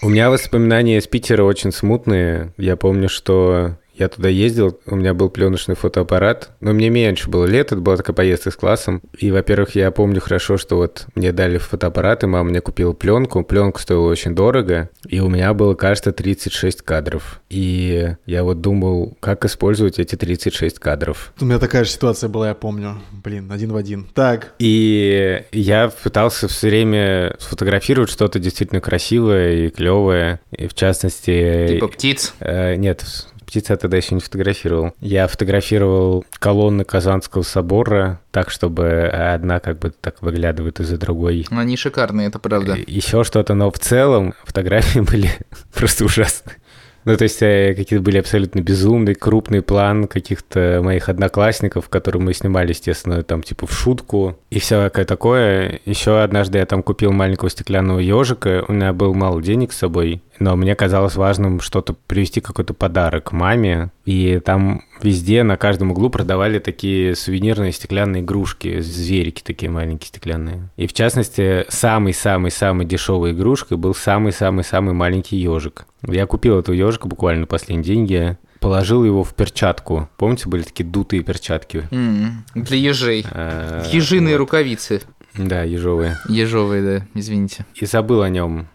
У 0.00 0.10
меня 0.10 0.30
воспоминания 0.30 0.98
из 0.98 1.06
Питера 1.06 1.42
очень 1.42 1.72
смутные. 1.72 2.52
Я 2.56 2.76
помню, 2.76 3.08
что 3.08 3.76
я 3.98 4.08
туда 4.08 4.28
ездил, 4.28 4.78
у 4.86 4.96
меня 4.96 5.14
был 5.14 5.28
пленочный 5.28 5.74
фотоаппарат, 5.74 6.50
но 6.60 6.72
мне 6.72 6.88
меньше 6.88 7.28
было 7.28 7.44
лет, 7.44 7.72
это 7.72 7.80
была 7.80 7.96
такая 7.96 8.14
поездка 8.14 8.50
с 8.50 8.56
классом. 8.56 9.02
И, 9.18 9.30
во-первых, 9.30 9.74
я 9.74 9.90
помню 9.90 10.20
хорошо, 10.20 10.56
что 10.56 10.76
вот 10.76 11.06
мне 11.14 11.32
дали 11.32 11.58
фотоаппарат, 11.58 12.24
и 12.24 12.26
мама 12.26 12.50
мне 12.50 12.60
купила 12.60 12.92
пленку. 12.92 13.42
Пленка 13.42 13.80
стоила 13.80 14.08
очень 14.08 14.34
дорого, 14.34 14.90
и 15.06 15.20
у 15.20 15.28
меня 15.28 15.52
было, 15.54 15.74
кажется, 15.74 16.12
36 16.12 16.82
кадров. 16.82 17.40
И 17.50 18.14
я 18.26 18.44
вот 18.44 18.60
думал, 18.60 19.16
как 19.20 19.44
использовать 19.44 19.98
эти 19.98 20.14
36 20.16 20.78
кадров. 20.78 21.32
У 21.40 21.44
меня 21.44 21.58
такая 21.58 21.84
же 21.84 21.90
ситуация 21.90 22.28
была, 22.28 22.48
я 22.48 22.54
помню. 22.54 23.00
Блин, 23.24 23.50
один 23.50 23.72
в 23.72 23.76
один. 23.76 24.06
Так. 24.14 24.54
И 24.58 25.42
я 25.52 25.90
пытался 26.02 26.48
все 26.48 26.68
время 26.68 27.36
сфотографировать 27.38 28.10
что-то 28.10 28.38
действительно 28.38 28.80
красивое 28.80 29.66
и 29.66 29.70
клевое. 29.70 30.40
И 30.50 30.66
в 30.66 30.74
частности... 30.74 31.68
Типа 31.68 31.88
птиц? 31.88 32.34
Э, 32.40 32.76
нет, 32.76 33.04
птицы 33.48 33.72
я 33.72 33.76
тогда 33.76 33.96
еще 33.96 34.14
не 34.14 34.20
фотографировал. 34.20 34.92
Я 35.00 35.26
фотографировал 35.26 36.24
колонны 36.38 36.84
Казанского 36.84 37.42
собора 37.42 38.20
так, 38.30 38.50
чтобы 38.50 39.08
одна 39.08 39.58
как 39.58 39.78
бы 39.78 39.90
так 39.90 40.22
выглядывает 40.22 40.80
из-за 40.80 40.98
другой. 40.98 41.46
Они 41.50 41.76
шикарные, 41.76 42.28
это 42.28 42.38
правда. 42.38 42.76
Еще 42.86 43.24
что-то, 43.24 43.54
но 43.54 43.70
в 43.70 43.78
целом 43.78 44.34
фотографии 44.44 45.00
были 45.10 45.30
просто 45.74 46.04
ужасные. 46.04 46.56
Ну, 47.04 47.16
то 47.16 47.22
есть 47.22 47.40
э, 47.40 47.74
какие-то 47.74 48.04
были 48.04 48.18
абсолютно 48.18 48.60
безумные, 48.60 49.14
крупный 49.14 49.62
план 49.62 50.08
каких-то 50.08 50.82
моих 50.84 51.08
одноклассников, 51.08 51.88
которые 51.88 52.20
мы 52.20 52.34
снимали, 52.34 52.70
естественно, 52.70 53.22
там 53.22 53.42
типа 53.42 53.66
в 53.66 53.72
шутку 53.72 54.38
и 54.50 54.58
всякое 54.58 55.06
такое. 55.06 55.80
Еще 55.86 56.20
однажды 56.20 56.58
я 56.58 56.66
там 56.66 56.82
купил 56.82 57.12
маленького 57.12 57.48
стеклянного 57.48 58.00
ежика, 58.00 58.62
у 58.68 58.72
меня 58.72 58.92
был 58.92 59.14
мало 59.14 59.40
денег 59.40 59.72
с 59.72 59.78
собой, 59.78 60.20
но 60.38 60.56
мне 60.56 60.74
казалось 60.74 61.16
важным 61.16 61.60
что-то 61.60 61.94
привезти 62.06 62.40
какой-то 62.40 62.74
подарок 62.74 63.32
маме, 63.32 63.90
и 64.04 64.40
там 64.44 64.82
везде 65.02 65.42
на 65.42 65.56
каждом 65.56 65.90
углу 65.92 66.10
продавали 66.10 66.58
такие 66.58 67.14
сувенирные 67.14 67.72
стеклянные 67.72 68.22
игрушки, 68.22 68.80
зверики 68.80 69.42
такие 69.42 69.70
маленькие 69.70 70.08
стеклянные. 70.08 70.68
И 70.76 70.86
в 70.86 70.92
частности, 70.92 71.64
самый-самый-самый 71.68 72.86
дешевой 72.86 73.32
игрушкой 73.32 73.76
был 73.76 73.94
самый-самый-самый 73.94 74.94
маленький 74.94 75.36
ежик. 75.36 75.86
Я 76.06 76.26
купил 76.26 76.58
эту 76.58 76.72
ежика 76.72 77.08
буквально 77.08 77.46
последние 77.46 77.84
деньги, 77.84 78.36
положил 78.60 79.04
его 79.04 79.22
в 79.24 79.34
перчатку. 79.34 80.08
Помните, 80.16 80.48
были 80.48 80.62
такие 80.62 80.84
дутые 80.84 81.22
перчатки? 81.22 81.84
М, 81.90 82.44
Для 82.54 82.76
ежей. 82.76 83.24
Э, 83.30 83.84
Ежиные 83.92 84.34
вот. 84.34 84.40
рукавицы. 84.40 85.02
Да, 85.36 85.62
ежовые. 85.62 86.16
Ежовые, 86.28 86.82
да, 87.00 87.06
извините. 87.14 87.64
И 87.76 87.86
забыл 87.86 88.22
о 88.22 88.28
нем. 88.28 88.68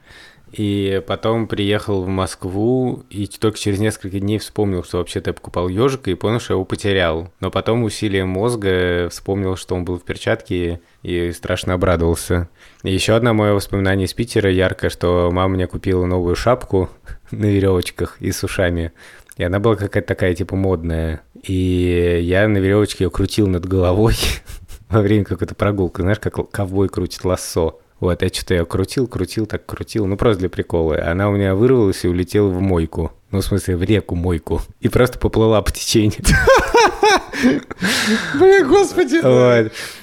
И 0.53 1.01
потом 1.07 1.47
приехал 1.47 2.03
в 2.03 2.07
Москву, 2.07 3.03
и 3.09 3.25
только 3.25 3.57
через 3.57 3.79
несколько 3.79 4.19
дней 4.19 4.37
вспомнил, 4.37 4.83
что 4.83 4.99
вообще-то 4.99 5.31
я 5.31 5.33
покупал 5.33 5.67
ежика, 5.67 6.11
и 6.11 6.15
понял, 6.15 6.39
что 6.39 6.53
я 6.53 6.55
его 6.55 6.65
потерял. 6.65 7.31
Но 7.39 7.49
потом 7.49 7.83
усилием 7.83 8.27
мозга 8.27 9.09
вспомнил, 9.09 9.55
что 9.55 9.73
он 9.73 9.83
был 9.83 9.97
в 9.97 10.03
перчатке, 10.03 10.79
и 11.01 11.31
страшно 11.31 11.73
обрадовался. 11.73 12.49
И 12.83 12.93
еще 12.93 13.15
одно 13.15 13.33
мое 13.33 13.53
воспоминание 13.53 14.05
из 14.05 14.13
Питера 14.13 14.51
яркое, 14.51 14.91
что 14.91 15.31
мама 15.31 15.55
мне 15.55 15.65
купила 15.65 16.05
новую 16.05 16.35
шапку 16.35 16.87
на 17.31 17.45
веревочках 17.45 18.17
и 18.19 18.31
с 18.31 18.43
ушами. 18.43 18.91
И 19.37 19.43
она 19.43 19.59
была 19.59 19.75
какая-то 19.75 20.07
такая, 20.07 20.35
типа, 20.35 20.55
модная. 20.55 21.23
И 21.41 22.19
я 22.21 22.47
на 22.47 22.59
веревочке 22.59 23.05
ее 23.05 23.09
крутил 23.09 23.47
над 23.47 23.65
головой 23.65 24.15
во 24.89 25.01
время 25.01 25.25
какой-то 25.25 25.55
прогулки. 25.55 26.01
Знаешь, 26.01 26.19
как 26.19 26.51
ковбой 26.51 26.89
крутит 26.89 27.25
лассо. 27.25 27.79
Вот, 28.03 28.21
я 28.21 28.27
что-то 28.27 28.53
ее 28.53 28.65
крутил, 28.65 29.07
крутил, 29.07 29.45
так 29.45 29.65
крутил, 29.65 30.05
ну 30.07 30.17
просто 30.17 30.41
для 30.41 30.49
прикола. 30.49 31.01
Она 31.09 31.29
у 31.29 31.31
меня 31.31 31.55
вырвалась 31.55 32.03
и 32.03 32.09
улетела 32.09 32.49
в 32.49 32.59
мойку. 32.59 33.13
Ну, 33.31 33.39
в 33.39 33.45
смысле, 33.45 33.77
в 33.77 33.83
реку 33.83 34.15
мойку. 34.15 34.61
И 34.81 34.89
просто 34.89 35.17
поплыла 35.19 35.61
по 35.61 35.71
течению. 35.71 36.19
Блин, 38.33 38.67
господи. 38.67 39.21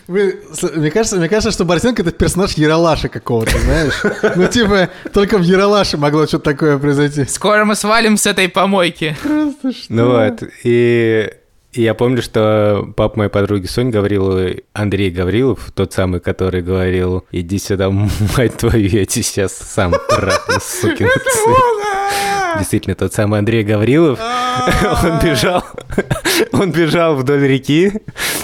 Мне 0.08 0.90
кажется, 0.90 1.16
мне 1.16 1.28
кажется, 1.28 1.50
что 1.50 1.66
Борзенко 1.66 2.00
это 2.00 2.10
персонаж 2.10 2.54
Яралаша 2.54 3.10
какого-то, 3.10 3.58
знаешь? 3.58 4.02
Ну, 4.34 4.48
типа, 4.48 4.88
только 5.12 5.36
в 5.36 5.42
Яралаше 5.42 5.98
могло 5.98 6.26
что-то 6.26 6.44
такое 6.52 6.78
произойти. 6.78 7.26
Скоро 7.26 7.66
мы 7.66 7.74
свалим 7.74 8.16
с 8.16 8.26
этой 8.26 8.48
помойки. 8.48 9.14
Просто 9.22 9.72
что? 9.72 9.92
Ну 9.92 10.10
вот, 10.10 10.42
и, 10.64 11.30
и 11.72 11.82
я 11.82 11.94
помню, 11.94 12.20
что 12.20 12.92
папа 12.96 13.18
моей 13.18 13.30
подруги 13.30 13.66
Сонь 13.66 13.90
говорил, 13.90 14.56
Андрей 14.72 15.10
Гаврилов, 15.10 15.70
тот 15.72 15.92
самый, 15.92 16.18
который 16.18 16.62
говорил, 16.62 17.24
иди 17.30 17.58
сюда, 17.58 17.90
мать 18.36 18.56
твою, 18.56 18.88
я 18.88 19.06
тебя 19.06 19.22
сейчас 19.22 19.52
сам 19.52 19.94
трахну, 20.08 20.54
сукин 20.60 21.08
сын». 21.08 22.58
Действительно, 22.58 22.96
тот 22.96 23.14
самый 23.14 23.38
Андрей 23.38 23.62
Гаврилов, 23.62 24.18
он 25.02 25.20
бежал, 25.20 25.62
он 26.52 26.72
бежал 26.72 27.16
вдоль 27.16 27.46
реки 27.46 27.92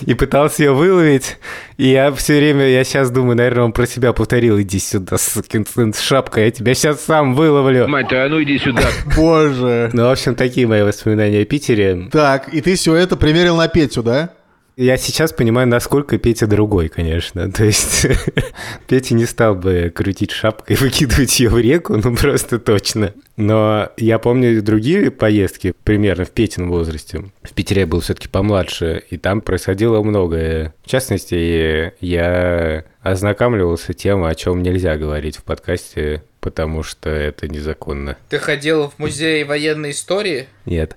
и 0.03 0.15
пытался 0.15 0.65
ее 0.65 0.73
выловить. 0.73 1.38
И 1.76 1.88
я 1.88 2.12
все 2.12 2.38
время, 2.38 2.69
я 2.69 2.85
сейчас 2.85 3.11
думаю, 3.11 3.37
наверное, 3.37 3.65
он 3.65 3.73
про 3.73 3.87
себя 3.87 4.12
повторил, 4.12 4.61
иди 4.61 4.79
сюда, 4.79 5.19
сукин 5.19 5.67
сын, 5.67 5.93
с 5.93 6.00
шапкой, 6.00 6.45
я 6.45 6.50
тебя 6.50 6.75
сейчас 6.75 7.05
сам 7.05 7.35
выловлю. 7.35 7.87
Мать 7.88 8.12
а 8.12 8.29
ну 8.29 8.43
иди 8.43 8.59
сюда. 8.59 8.83
Боже. 9.17 9.91
Ну, 9.93 10.05
в 10.05 10.11
общем, 10.11 10.35
такие 10.35 10.67
мои 10.67 10.83
воспоминания 10.83 11.43
о 11.43 11.45
Питере. 11.45 12.09
Так, 12.11 12.53
и 12.53 12.61
ты 12.61 12.76
все 12.76 12.95
это 12.95 13.17
примерил 13.17 13.57
на 13.57 13.69
Петю, 13.69 14.03
да? 14.03 14.31
Я 14.78 14.99
сейчас 14.99 15.33
понимаю, 15.33 15.66
насколько 15.66 16.18
Петя 16.18 16.47
другой, 16.47 16.90
конечно. 16.90 17.50
То 17.52 17.64
есть 17.64 18.06
Петя 18.88 19.14
не 19.14 19.25
стал 19.25 19.54
бы 19.54 19.90
крутить 19.95 20.33
шапкой 20.33 20.76
и 20.76 20.78
выкидывать 20.80 21.40
ее 21.40 21.49
в 21.49 21.59
реку, 21.59 21.97
ну 21.97 22.14
просто 22.14 22.59
точно. 22.59 23.14
Но 23.38 23.88
я 23.97 24.18
помню 24.18 24.62
другие 24.62 25.11
поездки, 25.11 25.73
примерно 25.83 26.26
в 26.26 26.30
Петином 26.30 26.71
возрасте. 26.71 27.25
В 27.42 27.54
Питере 27.54 27.83
я 27.83 27.87
был 27.87 28.00
все-таки 28.00 28.28
помладше, 28.28 29.02
и 29.09 29.16
там 29.16 29.41
происходило 29.41 30.02
многое. 30.02 30.75
В 30.84 30.91
частности, 30.91 31.95
я 32.00 32.84
ознакомливался 33.00 33.95
тем, 33.95 34.25
о 34.25 34.34
чем 34.34 34.62
нельзя 34.62 34.99
говорить 34.99 35.39
в 35.39 35.45
подкасте, 35.45 36.23
потому 36.41 36.82
что 36.82 37.08
это 37.08 37.49
незаконно. 37.49 38.19
Ты 38.28 38.39
ходил 38.39 38.91
в 38.91 38.99
музей 38.99 39.43
военной 39.45 39.93
истории? 39.93 40.49
Нет. 40.67 40.97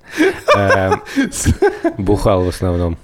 Эм, 0.54 1.02
Бухал 1.98 2.44
в 2.44 2.50
основном. 2.50 2.98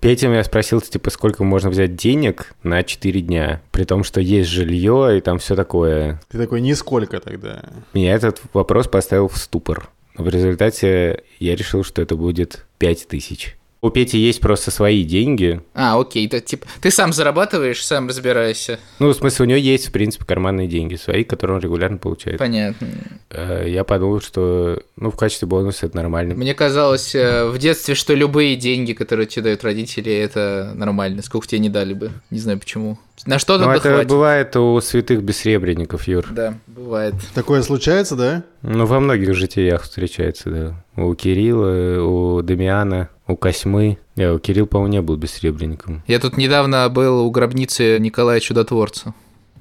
Петя 0.00 0.28
меня 0.28 0.44
спросил, 0.44 0.80
типа, 0.80 1.10
сколько 1.10 1.44
можно 1.44 1.70
взять 1.70 1.96
денег 1.96 2.54
на 2.62 2.82
4 2.82 3.20
дня, 3.20 3.62
при 3.72 3.84
том, 3.84 4.04
что 4.04 4.20
есть 4.20 4.48
жилье 4.48 5.18
и 5.18 5.20
там 5.20 5.38
все 5.38 5.56
такое. 5.56 6.20
Ты 6.28 6.38
такой, 6.38 6.60
нисколько 6.60 7.20
тогда. 7.20 7.62
Меня 7.94 8.14
этот 8.14 8.40
вопрос 8.52 8.86
поставил 8.86 9.28
в 9.28 9.36
ступор. 9.38 9.90
В 10.14 10.28
результате 10.28 11.24
я 11.38 11.56
решил, 11.56 11.84
что 11.84 12.02
это 12.02 12.16
будет 12.16 12.66
5 12.78 13.08
тысяч. 13.08 13.57
У 13.80 13.90
Пети 13.90 14.18
есть 14.18 14.40
просто 14.40 14.72
свои 14.72 15.04
деньги. 15.04 15.60
А, 15.72 16.00
окей, 16.00 16.26
это 16.26 16.40
типа 16.40 16.66
ты 16.80 16.90
сам 16.90 17.12
зарабатываешь, 17.12 17.84
сам 17.86 18.08
разбираешься. 18.08 18.80
Ну, 18.98 19.08
в 19.10 19.14
смысле, 19.14 19.44
у 19.44 19.48
него 19.48 19.58
есть, 19.58 19.88
в 19.88 19.92
принципе, 19.92 20.24
карманные 20.24 20.66
деньги 20.66 20.96
свои, 20.96 21.22
которые 21.22 21.58
он 21.58 21.62
регулярно 21.62 21.96
получает. 21.98 22.38
Понятно. 22.38 22.88
Э, 23.30 23.64
Я 23.68 23.84
подумал, 23.84 24.20
что, 24.20 24.82
ну, 24.96 25.12
в 25.12 25.16
качестве 25.16 25.46
бонуса 25.46 25.86
это 25.86 25.96
нормально. 25.96 26.34
Мне 26.34 26.54
казалось 26.54 27.14
э, 27.14 27.46
в 27.46 27.56
детстве, 27.58 27.94
что 27.94 28.14
любые 28.14 28.56
деньги, 28.56 28.94
которые 28.94 29.26
тебе 29.28 29.44
дают 29.44 29.62
родители, 29.62 30.12
это 30.12 30.72
нормально. 30.74 31.22
Сколько 31.22 31.46
тебе 31.46 31.60
не 31.60 31.68
дали 31.68 31.94
бы. 31.94 32.10
Не 32.30 32.40
знаю 32.40 32.58
почему. 32.58 32.98
На 33.26 33.38
что 33.38 33.58
Ну, 33.58 33.64
тогда 33.64 33.76
это 33.76 33.88
хватит? 33.90 34.08
бывает 34.08 34.56
у 34.56 34.80
святых 34.80 35.22
бессребренников, 35.22 36.08
Юр. 36.08 36.26
Да, 36.30 36.54
бывает. 36.66 37.14
Такое 37.34 37.62
случается, 37.62 38.16
да? 38.16 38.42
Ну, 38.62 38.86
во 38.86 38.98
многих 39.00 39.34
житиях 39.34 39.82
встречается, 39.82 40.50
да. 40.50 40.84
У 41.02 41.14
Кирилла, 41.14 42.00
у 42.02 42.42
Дамиана, 42.42 43.08
у 43.28 43.36
Косьмы. 43.36 43.98
Я, 44.16 44.34
у 44.34 44.38
Кирилл, 44.38 44.66
по-моему, 44.66 44.92
не 44.92 45.02
был 45.02 45.16
бессребренником. 45.16 46.02
Я 46.06 46.18
тут 46.18 46.36
недавно 46.36 46.88
был 46.88 47.24
у 47.24 47.30
гробницы 47.30 47.98
Николая 48.00 48.40
Чудотворца. 48.40 49.14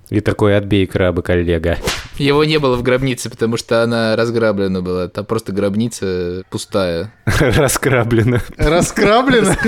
И 0.10 0.21
такой 0.21 0.56
отбей 0.58 0.88
краба, 0.88 1.21
коллега. 1.21 1.77
Его 2.15 2.45
не 2.45 2.60
было 2.60 2.77
в 2.77 2.82
гробнице, 2.82 3.30
потому 3.30 3.58
что 3.58 3.84
она 3.84 4.15
разграблена 4.15 4.82
была. 4.82 5.10
Там 5.10 5.25
просто 5.25 5.51
гробница 5.51 6.43
пустая. 6.49 7.13
Раскраблено. 7.25 8.39
Раскраблено. 8.58 9.53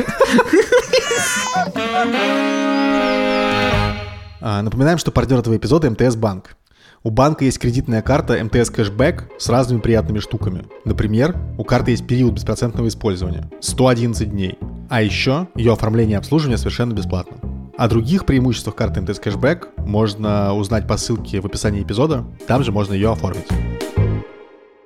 А, 4.42 4.62
Напоминаем, 4.62 4.98
что 4.98 5.12
партнер 5.12 5.40
этого 5.40 5.58
эпизода 5.58 5.90
МТС 5.90 6.16
Банк. 6.16 6.56
У 7.02 7.12
банка 7.12 7.46
есть 7.46 7.60
кредитная 7.60 8.02
карта 8.02 8.44
МТС 8.44 8.70
Кэшбэк 8.70 9.30
с 9.38 9.48
разными 9.48 9.80
приятными 9.80 10.20
штуками. 10.20 10.66
Например, 10.84 11.34
у 11.58 11.64
карты 11.64 11.92
есть 11.92 12.06
период 12.06 12.34
беспроцентного 12.34 12.90
использования– 12.90 13.50
111 13.62 14.30
дней. 14.30 14.58
А 14.90 15.02
еще 15.02 15.48
ее 15.56 15.72
оформление 15.72 16.16
и 16.16 16.18
обслуживание 16.18 16.58
совершенно 16.58 16.92
бесплатно. 16.92 17.38
О 17.78 17.88
других 17.88 18.26
преимуществах 18.26 18.76
карты 18.76 19.00
МТС 19.00 19.20
Кэшбэк 19.20 19.70
можно 19.78 20.54
узнать 20.54 20.90
по 20.90 20.98
ссылке 20.98 21.40
в 21.40 21.46
описании 21.46 21.84
эпизода, 21.84 22.26
там 22.48 22.66
же 22.66 22.74
можно 22.74 22.94
ее 22.94 23.12
оформить. 23.14 23.48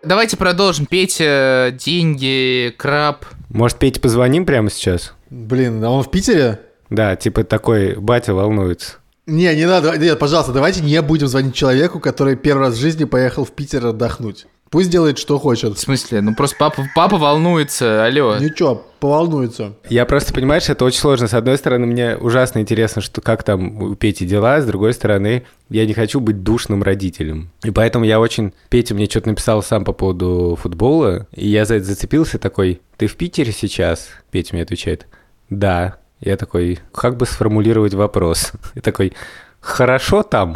Давайте 0.04 0.38
продолжим. 0.38 0.86
Петя, 0.86 1.73
деньги, 1.73 2.71
краб. 2.78 3.26
Может, 3.49 3.80
Пете 3.80 3.99
позвоним 3.99 4.45
прямо 4.45 4.69
сейчас? 4.69 5.15
Блин, 5.32 5.84
а 5.84 5.89
он 5.89 6.04
в 6.04 6.12
Питере? 6.12 6.60
Да, 6.91 7.15
типа 7.15 7.43
такой, 7.43 7.95
батя 7.95 8.36
волнуется. 8.36 8.97
Не, 9.25 9.55
не 9.55 9.65
надо, 9.65 9.97
нет, 9.97 10.19
пожалуйста, 10.19 10.51
давайте 10.51 10.81
не 10.81 11.01
будем 11.01 11.27
звонить 11.27 11.55
человеку, 11.55 11.99
который 11.99 12.36
первый 12.36 12.67
раз 12.67 12.75
в 12.75 12.79
жизни 12.81 13.05
поехал 13.05 13.45
в 13.45 13.51
Питер 13.51 13.86
отдохнуть. 13.88 14.47
Пусть 14.69 14.89
делает, 14.89 15.19
что 15.19 15.38
В 15.38 15.41
хочет. 15.43 15.77
смысле? 15.77 16.21
Ну 16.21 16.33
просто 16.33 16.55
папа, 16.57 16.88
папа 16.95 17.17
волнуется, 17.17 18.03
алло. 18.03 18.38
Ничего, 18.39 18.83
поволнуется. 18.99 19.73
Я 19.88 20.03
просто, 20.07 20.33
понимаешь, 20.33 20.67
это 20.67 20.83
очень 20.83 20.99
сложно. 20.99 21.27
С 21.27 21.36
одной 21.36 21.59
стороны, 21.59 21.86
мне 21.86 22.17
ужасно 22.17 22.57
интересно, 22.57 22.99
что 23.03 23.21
как 23.21 23.43
там 23.43 23.79
у 23.83 23.95
Пети 23.95 24.25
дела, 24.25 24.59
с 24.62 24.65
другой 24.65 24.93
стороны, 24.93 25.45
я 25.69 25.86
не 25.86 25.93
хочу 25.93 26.19
быть 26.19 26.41
душным 26.41 26.81
родителем. 26.81 27.51
И 27.63 27.69
поэтому 27.69 28.03
я 28.03 28.19
очень... 28.19 28.51
Петя 28.69 28.95
мне 28.95 29.05
что-то 29.05 29.29
написал 29.29 29.62
сам 29.62 29.86
по 29.86 29.93
поводу 29.93 30.57
футбола, 30.59 31.27
и 31.33 31.47
я 31.47 31.65
за 31.65 31.75
это 31.75 31.86
зацепился 31.86 32.39
такой, 32.39 32.81
ты 32.97 33.05
в 33.05 33.15
Питере 33.15 33.51
сейчас? 33.51 34.07
Петя 34.31 34.55
мне 34.55 34.63
отвечает, 34.63 35.05
да. 35.51 35.97
Я 36.23 36.38
такой, 36.38 36.79
как 36.93 37.17
бы 37.17 37.25
сформулировать 37.25 37.93
вопрос? 37.93 38.53
И 38.75 38.79
такой, 38.79 39.13
хорошо 39.59 40.23
там? 40.23 40.55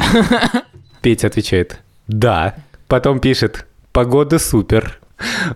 Петя 1.02 1.26
отвечает, 1.26 1.80
да. 2.06 2.54
Потом 2.86 3.20
пишет, 3.20 3.66
погода 3.92 4.38
супер. 4.38 4.98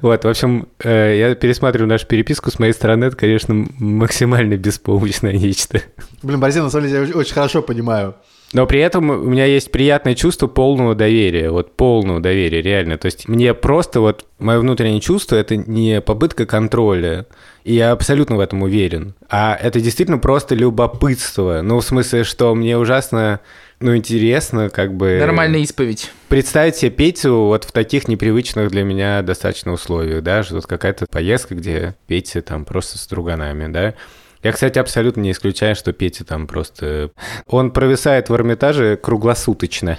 Вот, 0.03 0.25
в 0.25 0.29
общем, 0.29 0.69
э, 0.83 1.17
я 1.19 1.35
пересматриваю 1.35 1.89
нашу 1.89 2.07
переписку. 2.07 2.51
С 2.51 2.59
моей 2.59 2.73
стороны, 2.73 3.07
это, 3.07 3.17
конечно, 3.17 3.55
максимально 3.79 4.57
беспомощное 4.57 5.33
нечто. 5.33 5.81
Блин, 6.23 6.41
Борзин, 6.41 6.65
на 6.65 6.71
самом 6.71 6.89
деле, 6.89 7.09
я 7.09 7.17
очень 7.17 7.33
хорошо 7.33 7.63
понимаю. 7.63 8.17
Но 8.53 8.67
при 8.67 8.81
этом 8.81 9.09
у 9.11 9.25
меня 9.25 9.47
есть 9.47 9.73
приятное 9.73 10.15
чувство 10.15 10.47
полного 10.47 10.95
доверия, 10.95 11.51
вот 11.51 11.75
полного 11.75 12.21
доверия, 12.21 12.61
реально. 12.61 12.99
То 12.99 13.07
есть 13.07 13.27
мне 13.27 13.55
просто 13.55 14.01
вот 14.01 14.27
мое 14.39 14.59
внутреннее 14.59 15.01
чувство— 15.01 15.37
это 15.37 15.57
не 15.57 16.01
попытка 16.01 16.45
контроля, 16.45 17.27
и 17.65 17.75
я 17.75 17.93
абсолютно 17.93 18.37
в 18.37 18.41
этом 18.41 18.63
уверен, 18.63 19.15
а 19.31 19.59
это 19.61 19.81
действительно 19.81 20.19
просто 20.19 20.55
любопытство. 20.55 21.63
Ну, 21.63 21.81
в 21.81 21.85
смысле, 21.85 22.25
что 22.25 22.55
мне 22.55 22.77
ужасно 22.77 23.41
ну, 23.83 23.97
интересно, 23.97 24.71
как 24.71 24.95
бы... 24.95 25.19
Нормальная 25.19 25.61
исповедь. 25.61 26.13
Представить 26.29 26.77
себе 26.77 26.91
Петю 26.93 27.47
вот 27.47 27.65
в 27.65 27.73
таких 27.73 28.07
непривычных 28.07 28.71
для 28.71 28.85
меня 28.85 29.23
достаточно 29.23 29.73
условиях, 29.73 30.23
да, 30.23 30.45
что 30.45 30.57
тут 30.57 30.67
какая-то 30.67 31.07
поездка, 31.11 31.57
где 31.57 31.97
Петя 32.07 32.43
там 32.43 32.65
просто 32.65 32.97
с 32.97 33.07
друганами, 33.09 33.71
да. 33.73 33.95
Я, 34.43 34.53
кстати, 34.53 34.79
абсолютно 34.79 35.21
не 35.21 35.31
исключаю, 35.31 35.77
что 35.77 35.93
Петя 35.93 36.25
там 36.25 36.47
просто... 36.47 37.13
Он 37.47 37.71
провисает 37.71 38.29
в 38.29 38.35
Эрмитаже 38.35 38.97
круглосуточно. 38.97 39.99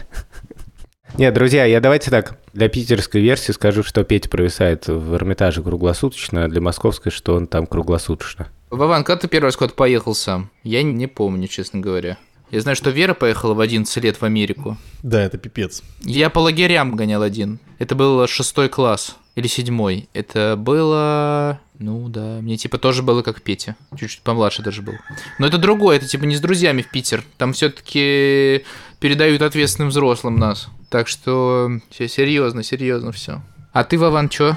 Нет, 1.17 1.33
друзья, 1.33 1.63
я 1.65 1.79
давайте 1.79 2.11
так, 2.11 2.39
для 2.53 2.67
питерской 2.67 3.21
версии 3.21 3.51
скажу, 3.51 3.83
что 3.83 4.03
Петя 4.03 4.29
провисает 4.29 4.87
в 4.87 5.15
Эрмитаже 5.15 5.61
круглосуточно, 5.61 6.45
а 6.45 6.47
для 6.47 6.59
московской, 6.59 7.11
что 7.11 7.35
он 7.35 7.47
там 7.47 7.67
круглосуточно. 7.67 8.47
Вован, 8.69 9.03
когда 9.03 9.21
ты 9.21 9.27
первый 9.27 9.45
раз 9.45 9.55
куда-то 9.55 9.75
поехал 9.75 10.15
сам? 10.15 10.49
Я 10.63 10.83
не 10.83 11.07
помню, 11.07 11.47
честно 11.47 11.79
говоря. 11.79 12.17
Я 12.53 12.61
знаю, 12.61 12.75
что 12.75 12.91
Вера 12.91 13.15
поехала 13.15 13.55
в 13.55 13.59
11 13.59 14.03
лет 14.03 14.21
в 14.21 14.23
Америку. 14.23 14.77
Да, 15.01 15.23
это 15.23 15.39
пипец. 15.39 15.81
Я 16.01 16.29
по 16.29 16.37
лагерям 16.37 16.95
гонял 16.95 17.23
один. 17.23 17.57
Это 17.79 17.95
был 17.95 18.27
шестой 18.27 18.69
класс 18.69 19.15
или 19.33 19.47
седьмой. 19.47 20.07
Это 20.13 20.53
было... 20.55 21.59
Ну 21.79 22.07
да, 22.09 22.37
мне 22.41 22.55
типа 22.55 22.77
тоже 22.77 23.01
было 23.01 23.23
как 23.23 23.41
Петя. 23.41 23.75
Чуть-чуть 23.97 24.21
помладше 24.21 24.61
даже 24.61 24.83
был. 24.83 24.93
Но 25.39 25.47
это 25.47 25.57
другое, 25.57 25.97
это 25.97 26.07
типа 26.07 26.25
не 26.25 26.35
с 26.35 26.41
друзьями 26.41 26.83
в 26.83 26.91
Питер. 26.91 27.23
Там 27.37 27.53
все-таки 27.53 28.63
передают 28.99 29.41
ответственным 29.41 29.89
взрослым 29.89 30.37
нас. 30.37 30.67
Так 30.91 31.07
что 31.07 31.71
все 31.89 32.07
серьезно, 32.07 32.61
серьезно 32.61 33.11
все. 33.11 33.41
А 33.71 33.83
ты, 33.83 33.97
Вован, 33.97 34.29
чё? 34.29 34.55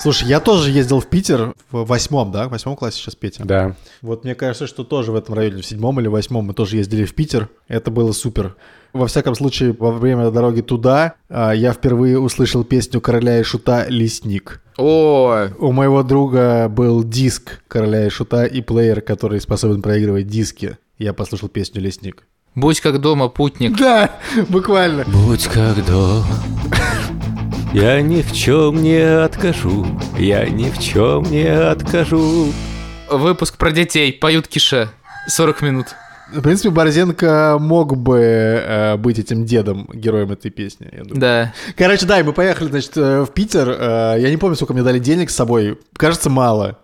Слушай, 0.00 0.28
я 0.28 0.40
тоже 0.40 0.70
ездил 0.70 1.00
в 1.00 1.06
Питер 1.06 1.54
в 1.70 1.84
восьмом, 1.86 2.30
да? 2.30 2.48
В 2.48 2.50
восьмом 2.50 2.76
классе 2.76 2.98
сейчас 2.98 3.14
Петя. 3.14 3.44
Да. 3.44 3.74
Вот 4.02 4.24
мне 4.24 4.34
кажется, 4.34 4.66
что 4.66 4.84
тоже 4.84 5.12
в 5.12 5.16
этом 5.16 5.34
районе, 5.34 5.62
в 5.62 5.66
седьмом 5.66 5.98
или 6.00 6.08
восьмом, 6.08 6.46
мы 6.46 6.54
тоже 6.54 6.76
ездили 6.76 7.04
в 7.04 7.14
Питер. 7.14 7.48
Это 7.68 7.90
было 7.90 8.12
супер. 8.12 8.56
Во 8.92 9.06
всяком 9.06 9.34
случае, 9.34 9.74
во 9.76 9.90
время 9.90 10.30
дороги 10.30 10.60
туда 10.60 11.14
а, 11.28 11.52
я 11.52 11.72
впервые 11.72 12.18
услышал 12.18 12.62
песню 12.62 13.00
«Короля 13.00 13.40
и 13.40 13.42
Шута» 13.42 13.86
«Лесник». 13.88 14.62
О, 14.76 15.48
У 15.58 15.72
моего 15.72 16.02
друга 16.02 16.68
был 16.68 17.02
диск 17.02 17.60
«Короля 17.66 18.06
и 18.06 18.08
Шута» 18.08 18.44
и 18.44 18.60
плеер, 18.60 19.00
который 19.00 19.40
способен 19.40 19.82
проигрывать 19.82 20.28
диски. 20.28 20.78
Я 20.98 21.12
послушал 21.12 21.48
песню 21.48 21.80
«Лесник». 21.80 22.24
будь 22.54 22.80
как 22.80 23.00
дома, 23.00 23.28
путник. 23.28 23.76
Да, 23.76 24.10
буквально. 24.48 25.04
Будь 25.06 25.44
как 25.46 25.84
дома, 25.86 26.24
я 27.74 28.00
ни 28.00 28.22
в 28.22 28.32
чем 28.32 28.82
не 28.82 28.98
откажу, 29.24 29.84
я 30.16 30.48
ни 30.48 30.70
в 30.70 30.78
чем 30.78 31.24
не 31.24 31.46
откажу. 31.46 32.52
Выпуск 33.10 33.58
про 33.58 33.72
детей. 33.72 34.12
Поют 34.12 34.48
Кише. 34.48 34.88
40 35.28 35.62
минут. 35.62 35.86
В 36.32 36.40
принципе, 36.40 36.70
Борзенко 36.70 37.58
мог 37.60 37.96
бы 37.96 38.18
э, 38.18 38.96
быть 38.96 39.18
этим 39.18 39.44
дедом, 39.44 39.88
героем 39.92 40.32
этой 40.32 40.50
песни. 40.50 40.88
Я 40.90 41.02
думаю. 41.04 41.20
Да. 41.20 41.54
Короче, 41.76 42.06
да, 42.06 42.18
и 42.18 42.22
мы 42.22 42.32
поехали, 42.32 42.68
значит, 42.68 42.96
э, 42.96 43.22
в 43.22 43.30
Питер. 43.32 43.68
Э, 43.68 44.16
Я 44.18 44.30
не 44.30 44.36
помню, 44.36 44.56
сколько 44.56 44.72
мне 44.72 44.82
дали 44.82 44.98
денег 44.98 45.30
с 45.30 45.34
собой. 45.34 45.78
Кажется, 45.96 46.30
мало. 46.30 46.78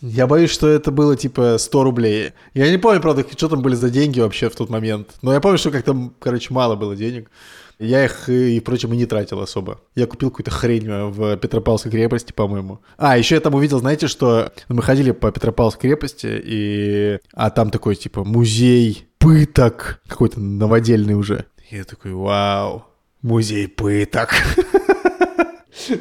Я 0.00 0.26
боюсь, 0.26 0.50
что 0.50 0.68
это 0.68 0.90
было 0.90 1.16
типа 1.16 1.56
100 1.58 1.82
рублей. 1.82 2.32
Я 2.52 2.70
не 2.70 2.76
помню, 2.76 3.00
правда, 3.00 3.24
что 3.36 3.48
там 3.48 3.62
были 3.62 3.74
за 3.74 3.88
деньги 3.88 4.20
вообще 4.20 4.50
в 4.50 4.54
тот 4.54 4.68
момент. 4.68 5.14
Но 5.22 5.32
я 5.32 5.40
помню, 5.40 5.56
что 5.58 5.70
как-то, 5.70 6.10
короче, 6.20 6.52
мало 6.52 6.76
было 6.76 6.94
денег. 6.94 7.30
Я 7.78 8.04
их, 8.04 8.28
и, 8.28 8.60
впрочем, 8.60 8.92
и 8.92 8.96
не 8.96 9.06
тратил 9.06 9.40
особо. 9.40 9.80
Я 9.94 10.06
купил 10.06 10.30
какую-то 10.30 10.50
хрень 10.50 10.86
э, 10.86 11.04
в 11.06 11.36
Петропавловской 11.36 11.90
крепости, 11.90 12.32
по-моему. 12.32 12.80
А, 12.96 13.18
еще 13.18 13.34
я 13.34 13.40
там 13.40 13.54
увидел, 13.54 13.80
знаете, 13.80 14.06
что 14.06 14.52
мы 14.68 14.82
ходили 14.82 15.10
по 15.10 15.32
Петропавловской 15.32 15.90
крепости, 15.90 16.28
и... 16.30 17.18
а 17.32 17.50
там 17.50 17.70
такой, 17.70 17.96
типа, 17.96 18.24
музей 18.24 19.08
пыток, 19.18 20.00
какой-то 20.06 20.40
новодельный 20.40 21.14
уже. 21.14 21.46
Я 21.70 21.84
такой, 21.84 22.12
вау, 22.12 22.84
музей 23.22 23.68
пыток. 23.68 24.34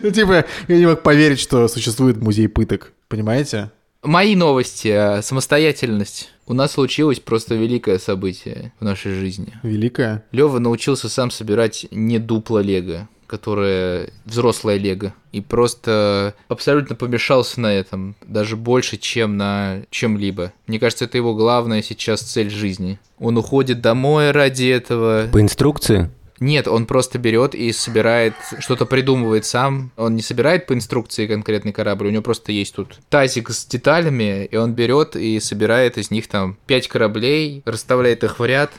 Ну, 0.02 0.12
типа, 0.12 0.46
я 0.70 0.78
не 0.78 0.86
мог 0.86 1.02
поверить, 1.02 1.40
что 1.40 1.68
существует 1.68 2.22
музей 2.22 2.48
пыток, 2.48 2.94
понимаете? 3.10 3.72
Мои 4.04 4.36
новости. 4.36 4.90
э, 4.90 5.22
Самостоятельность. 5.22 6.30
У 6.46 6.54
нас 6.54 6.74
случилось 6.74 7.20
просто 7.22 7.56
великое 7.56 8.00
событие 8.00 8.74
в 8.80 8.84
нашей 8.84 9.14
жизни. 9.14 9.54
Великая. 9.64 10.24
Лева 10.32 10.60
научился 10.60 11.08
сам 11.08 11.32
собирать 11.32 11.86
не 11.90 12.20
дупло 12.20 12.60
лего, 12.60 13.08
которое 13.28 14.10
взрослое 14.26 14.78
лего, 14.78 15.14
и 15.32 15.40
просто 15.40 16.36
абсолютно 16.50 16.96
помешался 16.96 17.62
на 17.62 17.74
этом, 17.74 18.16
даже 18.28 18.58
больше, 18.58 18.98
чем 18.98 19.38
на 19.38 19.84
чем-либо. 19.90 20.52
Мне 20.68 20.80
кажется, 20.80 21.06
это 21.06 21.18
его 21.18 21.34
главная 21.34 21.82
сейчас 21.82 22.20
цель 22.22 22.50
жизни. 22.50 23.00
Он 23.20 23.38
уходит 23.38 23.80
домой 23.80 24.32
ради 24.32 24.66
этого. 24.66 25.30
По 25.32 25.40
инструкции? 25.42 26.12
Нет, 26.44 26.68
он 26.68 26.86
просто 26.88 27.20
берет 27.20 27.56
и 27.56 27.72
собирает, 27.72 28.34
что-то 28.60 28.86
придумывает 28.86 29.46
сам. 29.46 29.92
Он 29.96 30.14
не 30.14 30.22
собирает 30.22 30.68
по 30.68 30.74
инструкции 30.74 31.26
конкретный 31.26 31.72
корабль, 31.72 32.08
у 32.08 32.10
него 32.10 32.22
просто 32.22 32.52
есть 32.52 32.76
тут 32.76 33.00
тазик 33.10 33.50
с 33.50 33.66
деталями, 33.66 34.44
и 34.44 34.58
он 34.58 34.74
берет 34.74 35.16
и 35.16 35.40
собирает 35.40 35.98
из 35.98 36.12
них 36.12 36.28
там 36.28 36.58
пять 36.66 36.90
кораблей, 36.90 37.64
расставляет 37.66 38.26
их 38.26 38.40
в 38.40 38.46
ряд 38.46 38.72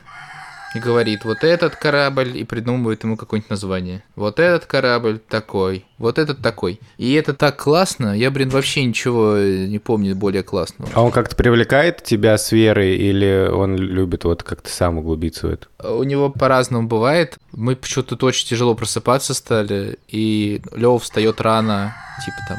и 0.74 0.78
говорит, 0.78 1.24
вот 1.24 1.44
этот 1.44 1.76
корабль, 1.76 2.37
и 2.37 2.44
придумывает 2.44 3.04
ему 3.04 3.16
какое-нибудь 3.16 3.50
название. 3.50 4.02
Вот 4.16 4.40
этот 4.40 4.66
корабль 4.66 5.18
такой, 5.18 5.84
вот 5.98 6.18
этот 6.18 6.40
такой. 6.40 6.80
И 6.98 7.12
это 7.14 7.34
так 7.34 7.56
классно, 7.56 8.16
я, 8.16 8.30
блин, 8.30 8.48
вообще 8.48 8.84
ничего 8.84 9.37
не 9.38 9.78
помню 9.78 10.14
более 10.16 10.42
классного. 10.42 10.90
А 10.94 11.02
он 11.02 11.12
как-то 11.12 11.37
привлекает 11.37 12.02
тебя 12.02 12.37
с 12.37 12.52
верой, 12.52 12.96
или 12.96 13.48
он 13.50 13.76
любит 13.76 14.24
вот 14.24 14.42
как-то 14.42 14.70
сам 14.70 14.98
углубиться 14.98 15.46
в 15.46 15.50
это? 15.50 15.94
У 15.96 16.02
него 16.02 16.30
по-разному 16.30 16.88
бывает. 16.88 17.37
Мы 17.52 17.76
почему-то 17.76 18.26
очень 18.26 18.48
тяжело 18.48 18.74
просыпаться 18.74 19.34
стали, 19.34 19.98
и 20.08 20.60
Лёва 20.72 20.98
встает 20.98 21.40
рано, 21.40 21.94
типа 22.24 22.38
там 22.48 22.58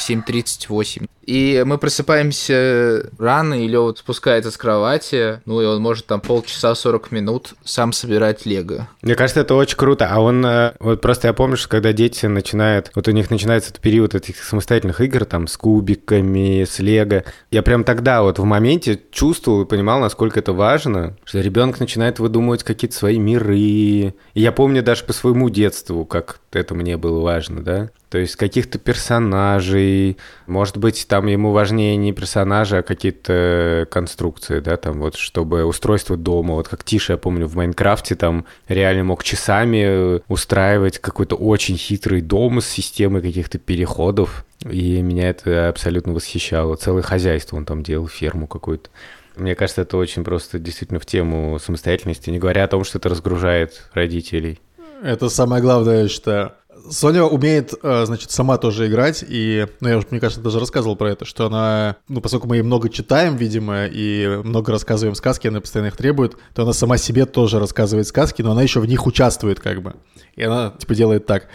в 0.00 0.08
7.38. 0.08 1.06
И 1.26 1.62
мы 1.64 1.78
просыпаемся 1.78 3.10
рано, 3.18 3.54
и 3.54 3.68
Лёва 3.68 3.94
спускается 3.94 4.50
с 4.50 4.56
кровати, 4.56 5.40
ну 5.44 5.60
и 5.60 5.64
он 5.66 5.80
может 5.80 6.06
там 6.06 6.20
полчаса 6.20 6.74
40 6.74 7.12
минут 7.12 7.54
сам 7.62 7.92
собирать 7.92 8.46
лего. 8.46 8.88
Мне 9.02 9.14
кажется, 9.14 9.42
это 9.42 9.54
очень 9.54 9.76
круто. 9.76 10.08
А 10.10 10.20
он, 10.20 10.44
э, 10.44 10.72
вот 10.80 11.00
просто 11.00 11.28
я 11.28 11.34
помню, 11.34 11.56
что 11.56 11.68
когда 11.68 11.92
дети 11.92 12.26
начинают, 12.26 12.90
вот 12.94 13.06
у 13.06 13.10
них 13.12 13.30
начинается 13.30 13.70
этот 13.70 13.82
период 13.82 14.14
этих 14.14 14.42
самостоятельных 14.42 15.00
игр, 15.00 15.24
там, 15.24 15.46
с 15.46 15.56
кубиками, 15.56 16.64
с 16.64 16.78
лего, 16.78 17.22
я 17.50 17.62
прям 17.62 17.84
тогда 17.84 18.22
вот 18.22 18.38
в 18.38 18.44
моменте 18.44 19.00
чувствовал 19.12 19.62
и 19.62 19.66
понимал, 19.66 20.00
насколько 20.00 20.40
это 20.40 20.52
важно, 20.52 21.16
что 21.24 21.40
ребенок 21.40 21.78
начинает 21.78 22.18
выдумывать 22.18 22.64
какие-то 22.64 22.96
свои 22.96 23.18
миры. 23.18 23.58
И 23.58 24.14
я 24.34 24.52
помню 24.52 24.82
даже 24.82 25.04
по 25.04 25.12
своему 25.12 25.50
детству, 25.50 26.06
как 26.06 26.40
это 26.50 26.74
мне 26.74 26.96
было 26.96 27.20
важно, 27.20 27.62
да? 27.62 27.90
То 28.10 28.18
есть 28.18 28.34
каких-то 28.34 28.78
персонажей, 28.78 30.16
может 30.48 30.76
быть, 30.78 31.06
там 31.08 31.28
ему 31.28 31.52
важнее 31.52 31.96
не 31.96 32.12
персонажи, 32.12 32.78
а 32.78 32.82
какие-то 32.82 33.86
конструкции, 33.88 34.58
да, 34.58 34.76
там 34.76 34.98
вот, 34.98 35.14
чтобы 35.14 35.64
устройство 35.64 36.16
дома, 36.16 36.54
вот 36.54 36.66
как 36.66 36.82
Тиша, 36.82 37.12
я 37.12 37.18
помню, 37.18 37.46
в 37.46 37.54
Майнкрафте 37.54 38.16
там 38.16 38.46
реально 38.66 39.04
мог 39.04 39.22
часами 39.22 39.84
э, 39.84 40.20
устраивать 40.26 40.98
какой-то 40.98 41.36
очень 41.36 41.76
хитрый 41.76 42.20
дом 42.20 42.60
с 42.60 42.66
системой 42.66 43.22
каких-то 43.22 43.58
переходов, 43.58 44.44
и 44.68 45.00
меня 45.02 45.30
это 45.30 45.68
абсолютно 45.68 46.12
восхищало. 46.12 46.74
Целое 46.74 47.02
хозяйство 47.02 47.56
он 47.56 47.64
там 47.64 47.84
делал, 47.84 48.08
ферму 48.08 48.48
какую-то. 48.48 48.90
Мне 49.36 49.54
кажется, 49.54 49.82
это 49.82 49.96
очень 49.96 50.24
просто 50.24 50.58
действительно 50.58 50.98
в 50.98 51.06
тему 51.06 51.60
самостоятельности, 51.60 52.28
не 52.30 52.40
говоря 52.40 52.64
о 52.64 52.68
том, 52.68 52.82
что 52.82 52.98
это 52.98 53.08
разгружает 53.08 53.88
родителей. 53.94 54.58
Это 55.00 55.28
самое 55.28 55.62
главное, 55.62 56.02
я 56.02 56.08
считаю. 56.08 56.52
Соня 56.90 57.24
умеет, 57.24 57.74
э, 57.82 58.04
значит, 58.06 58.30
сама 58.30 58.56
тоже 58.58 58.86
играть, 58.86 59.24
и, 59.26 59.66
ну, 59.80 59.88
я 59.88 59.98
уже, 59.98 60.06
мне 60.10 60.20
кажется, 60.20 60.42
даже 60.42 60.60
рассказывал 60.60 60.96
про 60.96 61.10
это, 61.10 61.24
что 61.24 61.46
она, 61.46 61.96
ну, 62.08 62.20
поскольку 62.20 62.48
мы 62.48 62.56
ей 62.56 62.62
много 62.62 62.88
читаем, 62.88 63.36
видимо, 63.36 63.86
и 63.86 64.40
много 64.44 64.72
рассказываем 64.72 65.14
сказки, 65.14 65.48
она 65.48 65.60
постоянно 65.60 65.88
их 65.88 65.96
требует, 65.96 66.36
то 66.54 66.62
она 66.62 66.72
сама 66.72 66.96
себе 66.96 67.26
тоже 67.26 67.58
рассказывает 67.58 68.06
сказки, 68.06 68.42
но 68.42 68.52
она 68.52 68.62
еще 68.62 68.80
в 68.80 68.86
них 68.86 69.06
участвует, 69.06 69.60
как 69.60 69.82
бы. 69.82 69.94
И 70.36 70.42
она, 70.42 70.74
типа, 70.78 70.94
делает 70.94 71.26
так. 71.26 71.48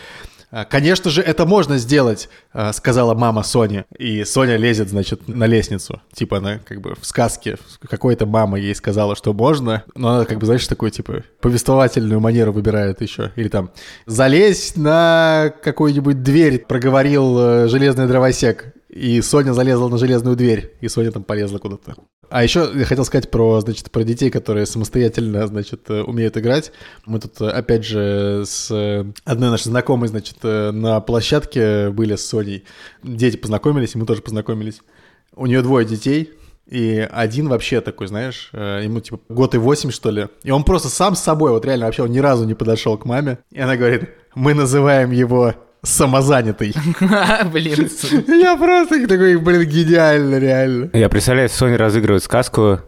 «А, 0.56 0.64
Конечно 0.64 1.12
же, 1.12 1.22
это 1.22 1.46
можно 1.46 1.78
сделать, 1.78 2.30
а, 2.54 2.72
сказала 2.72 3.14
мама 3.14 3.44
Сони. 3.44 3.84
И 3.98 4.24
Соня 4.24 4.56
лезет, 4.56 4.88
значит, 4.88 5.28
на 5.28 5.48
лестницу. 5.48 6.02
Типа 6.14 6.38
она 6.38 6.60
как 6.60 6.80
бы 6.80 6.96
в 6.96 7.06
сказке 7.06 7.58
какой-то 7.90 8.26
мама 8.26 8.58
ей 8.58 8.74
сказала, 8.74 9.18
что 9.18 9.34
можно, 9.34 9.84
но 9.96 10.16
она 10.16 10.24
как 10.24 10.38
бы, 10.40 10.46
знаешь, 10.46 10.66
такой, 10.66 10.92
типа, 10.92 11.24
повествовательную 11.42 12.22
манеру 12.22 12.54
выбирает 12.54 13.02
еще. 13.02 13.34
Или 13.36 13.50
там, 13.50 13.72
залезь 14.06 14.78
на 14.78 15.54
какую-нибудь 15.62 16.24
дверь, 16.24 16.60
проговорил 16.60 17.38
э, 17.38 17.68
железный 17.68 18.08
дровосек. 18.08 18.74
И 18.96 19.22
Соня 19.22 19.54
залезла 19.54 19.90
на 19.90 19.98
железную 19.98 20.38
дверь, 20.38 20.74
и 20.80 20.88
Соня 20.88 21.12
там 21.12 21.26
полезла 21.26 21.58
куда-то. 21.58 21.96
А 22.30 22.44
еще 22.44 22.72
я 22.74 22.86
хотел 22.86 23.04
сказать 23.04 23.30
про, 23.30 23.60
значит, 23.60 23.92
про 23.92 24.04
детей, 24.06 24.30
которые 24.30 24.66
самостоятельно, 24.66 25.46
значит, 25.48 25.90
э, 25.90 26.02
умеют 26.02 26.38
играть. 26.38 26.72
Мы 27.06 27.20
тут, 27.20 27.42
э, 27.42 27.50
опять 27.50 27.84
же, 27.84 28.44
с 28.46 28.72
э, 28.72 29.06
одной 29.26 29.50
нашей 29.50 29.68
знакомой, 29.68 30.08
значит, 30.08 30.38
на 30.42 31.02
площадке 31.02 31.90
были 31.90 32.16
с 32.16 32.26
Соней. 32.26 32.64
Дети 33.04 33.36
познакомились, 33.36 33.96
и 33.96 33.98
мы 33.98 34.06
тоже 34.06 34.22
познакомились. 34.22 34.80
У 35.36 35.46
нее 35.46 35.62
двое 35.62 35.86
детей, 35.86 36.32
и 36.66 37.06
один 37.12 37.50
вообще 37.50 37.82
такой, 37.82 38.08
знаешь, 38.08 38.50
ему 38.54 39.02
типа 39.02 39.20
год 39.28 39.56
и 39.56 39.58
восемь, 39.58 39.92
что 39.92 40.10
ли. 40.10 40.30
И 40.44 40.52
он 40.52 40.64
просто 40.64 40.88
сам 40.88 41.16
с 41.16 41.20
собой, 41.20 41.52
вот 41.52 41.66
реально 41.66 41.88
вообще 41.88 42.04
он 42.04 42.12
ни 42.12 42.20
разу 42.20 42.46
не 42.46 42.54
подошел 42.54 42.98
к 42.98 43.04
маме. 43.04 43.40
И 43.52 43.60
она 43.60 43.76
говорит, 43.76 44.10
мы 44.36 44.54
называем 44.54 45.12
его 45.12 45.54
самозанятый. 45.86 46.74
Блин. 47.52 47.90
Я 48.28 48.58
просто 48.58 49.08
такой, 49.08 49.38
блин, 49.38 49.64
гениально, 49.64 50.38
реально. 50.40 50.90
Я 50.94 51.10
представляю, 51.10 51.50
Соня 51.50 51.78
разыгрывает 51.78 52.24
сказку, 52.24 52.80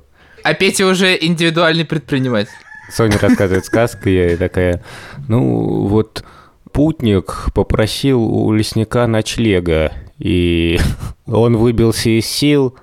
А 0.44 0.54
Петя 0.54 0.86
уже 0.86 1.18
индивидуальный 1.20 1.86
предприниматель. 1.86 2.52
Соня 2.92 3.18
рассказывает 3.20 3.66
сказку, 3.66 4.10
я 4.10 4.34
и 4.34 4.38
такая, 4.38 4.84
ну 5.28 5.88
вот 5.88 6.24
путник 6.72 7.48
попросил 7.54 8.22
у 8.22 8.54
лесника 8.54 9.08
ночлега, 9.08 9.92
и 10.18 10.80
он 11.26 11.58
выбился 11.58 12.10
из 12.10 12.26
сил. 12.26 12.76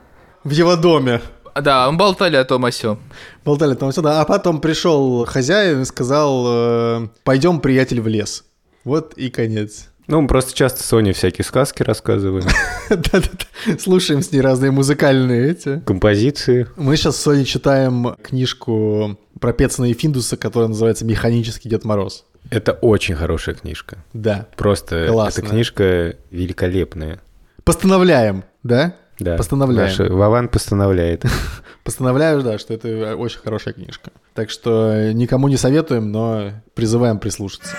В 0.43 0.51
его 0.51 0.77
доме. 0.77 1.21
Да, 1.55 1.91
мы 1.91 1.97
болтали 1.97 2.37
о 2.37 2.45
том 2.45 2.65
о 2.65 2.73
сём. 2.73 2.99
Болтали 3.45 3.75
там 3.75 3.93
сюда. 3.93 4.21
А 4.21 4.25
потом 4.25 4.61
пришел 4.61 5.25
хозяин 5.25 5.83
и 5.83 5.85
сказал, 5.85 6.45
э, 6.49 7.09
пойдем, 7.23 7.61
приятель, 7.61 8.01
в 8.01 8.09
лес. 8.09 8.45
Вот 8.83 9.15
и 9.15 9.31
конец. 9.31 9.91
Ну, 10.07 10.21
мы 10.21 10.29
просто 10.29 10.55
часто 10.55 10.83
Соне 10.83 11.13
всякие 11.15 11.45
сказки 11.45 11.83
рассказываем, 11.83 12.47
Да-да-да. 12.91 13.79
Слушаем 13.79 14.23
с 14.23 14.31
ней 14.33 14.41
разные 14.41 14.71
музыкальные 14.71 15.51
эти. 15.51 15.81
композиции. 15.81 16.67
Мы 16.77 16.97
сейчас 16.97 17.17
с 17.17 17.23
Соней 17.23 17.45
читаем 17.47 18.15
книжку 18.23 19.19
про 19.41 19.53
Пецана 19.55 19.87
и 19.87 19.95
Финдуса, 19.95 20.37
которая 20.37 20.69
называется 20.69 21.05
«Механический 21.07 21.69
Дед 21.71 21.85
Мороз». 21.85 22.25
Это 22.51 22.73
очень 22.73 23.15
хорошая 23.15 23.55
книжка. 23.55 23.97
Да. 24.13 24.47
Просто 24.57 25.07
Классно. 25.09 25.41
эта 25.41 25.49
книжка 25.51 26.17
великолепная. 26.31 27.21
Постановляем, 27.65 28.45
да? 28.63 28.97
Да. 29.19 29.37
Постановляем. 29.37 29.89
Наша 29.89 30.13
Вован 30.13 30.49
постановляет. 30.49 31.25
Постановляю, 31.85 32.43
да, 32.43 32.59
что 32.59 32.75
это 32.75 33.17
очень 33.17 33.39
хорошая 33.39 33.73
книжка. 33.73 34.11
Так 34.35 34.51
что 34.51 35.13
никому 35.13 35.49
не 35.49 35.57
советуем, 35.57 36.13
но 36.13 36.51
призываем 36.75 37.19
прислушаться. 37.19 37.75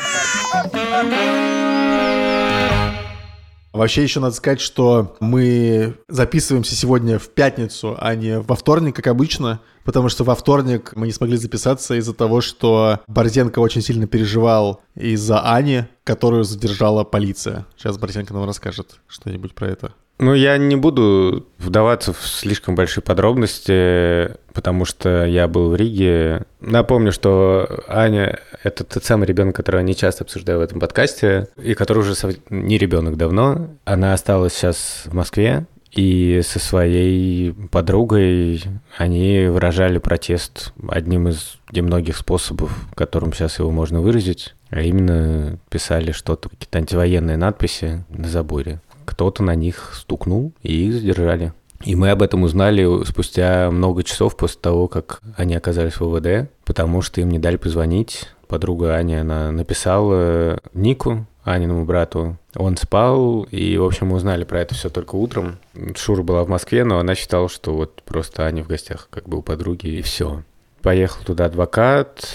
Вообще 3.76 4.04
еще 4.04 4.22
надо 4.22 4.34
сказать, 4.34 4.62
что 4.62 5.18
мы 5.20 5.98
записываемся 6.08 6.76
сегодня 6.76 7.20
в 7.20 7.28
пятницу, 7.28 7.98
а 8.00 8.16
не 8.16 8.40
во 8.40 8.56
вторник, 8.56 8.96
как 8.96 9.08
обычно, 9.08 9.60
потому 9.84 10.08
что 10.08 10.24
во 10.24 10.34
вторник 10.34 10.94
мы 10.96 11.08
не 11.08 11.12
смогли 11.12 11.36
записаться 11.36 11.96
из-за 11.96 12.14
того, 12.14 12.40
что 12.40 13.02
Борзенко 13.08 13.60
очень 13.60 13.82
сильно 13.82 14.08
переживал 14.08 14.82
из-за 14.96 15.42
Ани, 15.42 15.84
которую 16.06 16.46
задержала 16.46 17.04
полиция. 17.04 17.66
Сейчас 17.78 17.98
Борзенко 17.98 18.34
нам 18.34 18.46
расскажет 18.46 19.00
что-нибудь 19.08 19.54
про 19.54 19.68
это. 19.68 19.94
Ну, 20.18 20.34
я 20.34 20.58
не 20.58 20.78
буду 20.78 21.46
вдаваться 21.58 22.14
в 22.14 22.26
слишком 22.26 22.76
большие 22.76 23.04
подробности, 23.04 24.32
потому 24.54 24.86
что 24.86 25.26
я 25.26 25.50
был 25.50 25.70
в 25.70 25.76
Риге. 25.76 26.44
Напомню, 26.62 27.12
что 27.12 27.84
Аня— 27.90 28.40
это 28.64 28.86
тот 28.86 29.04
самый 29.04 29.26
ребенок, 29.28 29.58
которого 29.58 29.82
я 29.82 29.86
не 29.86 29.96
часто 29.96 30.24
обсуждаю 30.24 30.60
в 30.60 30.62
этом 30.62 30.80
подкасте, 30.80 31.50
и 31.62 31.74
который 31.74 32.00
уже 32.00 32.16
сов- 32.16 32.38
не 32.50 32.78
ребенок 32.78 33.18
давно. 33.18 33.68
Она 33.84 34.14
осталась 34.14 34.54
сейчас 34.54 35.04
в 35.06 35.14
Москве, 35.14 35.66
и 35.92 36.42
со 36.46 36.60
своей 36.60 37.54
подругой 37.54 38.64
они 38.98 39.48
выражали 39.48 39.98
протест 39.98 40.74
одним 40.90 41.30
из 41.30 41.58
немногих 41.72 42.18
способов, 42.18 42.72
которым 42.96 43.34
сейчас 43.34 43.60
его 43.60 43.72
можно 43.72 44.02
выразить, 44.02 44.56
а 44.70 44.82
именно 44.82 45.58
писали 45.70 46.12
что-то, 46.12 46.50
какие-то 46.50 46.80
антивоенные 46.80 47.38
надписи 47.38 48.06
на 48.10 48.28
заборе. 48.28 48.82
Кто-то 49.06 49.44
на 49.44 49.56
них 49.56 49.92
стукнул 49.96 50.52
и 50.62 50.88
их 50.88 50.94
задержали. 50.94 51.54
И 51.84 51.96
мы 51.96 52.10
об 52.10 52.22
этом 52.22 52.44
узнали 52.44 53.04
спустя 53.06 53.70
много 53.70 54.04
часов 54.04 54.36
после 54.36 54.60
того, 54.60 54.88
как 54.88 55.22
они 55.38 55.56
оказались 55.56 56.00
в 56.00 56.02
ВВД, 56.02 56.50
потому 56.64 57.02
что 57.02 57.22
им 57.22 57.30
не 57.30 57.40
дали 57.40 57.58
позвонить. 57.58 58.30
Подруга 58.48 58.96
Аня, 58.96 59.22
она 59.22 59.52
написала 59.52 60.60
Нику, 60.74 61.28
Аниному 61.44 61.86
брату. 61.86 62.38
Он 62.56 62.76
спал, 62.76 63.44
и, 63.52 63.78
в 63.78 63.84
общем, 63.84 64.08
мы 64.08 64.16
узнали 64.16 64.44
про 64.46 64.62
это 64.62 64.74
все 64.74 64.90
только 64.90 65.16
утром. 65.16 65.58
Шура 65.96 66.24
была 66.24 66.44
в 66.44 66.50
Москве, 66.50 66.84
но 66.84 66.98
она 66.98 67.14
считала, 67.14 67.50
что 67.50 67.76
вот 67.76 68.02
просто 68.04 68.46
Аня 68.46 68.64
в 68.64 68.68
гостях 68.68 69.08
как 69.12 69.30
бы 69.30 69.38
у 69.38 69.42
подруги, 69.44 69.88
и 69.88 70.02
все. 70.02 70.44
Поехал 70.82 71.24
туда 71.24 71.46
адвокат. 71.46 72.28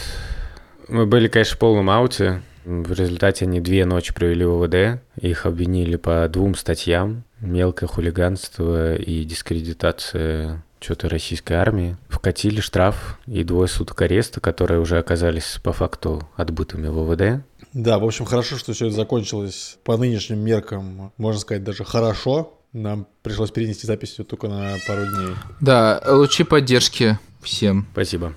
Мы 0.88 1.06
были, 1.06 1.28
конечно, 1.28 1.56
в 1.56 1.58
полном 1.58 1.90
ауте. 1.90 2.42
В 2.64 2.92
результате 2.92 3.46
они 3.46 3.60
две 3.60 3.84
ночи 3.84 4.12
провели 4.12 4.44
в 4.44 4.62
ОВД. 4.62 5.02
Их 5.20 5.46
обвинили 5.46 5.96
по 5.96 6.28
двум 6.28 6.54
статьям. 6.54 7.24
Мелкое 7.40 7.88
хулиганство 7.88 8.96
и 8.96 9.24
дискредитация 9.24 10.62
что-то 10.80 11.08
российской 11.08 11.54
армии. 11.54 11.96
Вкатили 12.08 12.60
штраф 12.60 13.18
и 13.26 13.44
двое 13.44 13.68
суток 13.68 14.00
ареста, 14.02 14.40
которые 14.40 14.80
уже 14.80 14.98
оказались 14.98 15.58
по 15.62 15.72
факту 15.72 16.28
отбытыми 16.36 16.88
в 16.88 16.98
ОВД. 16.98 17.44
Да, 17.72 17.98
в 17.98 18.04
общем, 18.04 18.24
хорошо, 18.24 18.56
что 18.56 18.72
все 18.72 18.86
это 18.86 18.96
закончилось 18.96 19.78
по 19.84 19.96
нынешним 19.96 20.40
меркам, 20.40 21.12
можно 21.16 21.40
сказать, 21.40 21.62
даже 21.62 21.84
хорошо. 21.84 22.56
Нам 22.72 23.06
пришлось 23.22 23.50
перенести 23.50 23.86
запись 23.86 24.16
только 24.28 24.48
на 24.48 24.76
пару 24.86 25.02
дней. 25.02 25.34
Да, 25.60 26.00
лучи 26.06 26.44
поддержки 26.44 27.18
всем. 27.42 27.86
Спасибо. 27.92 28.34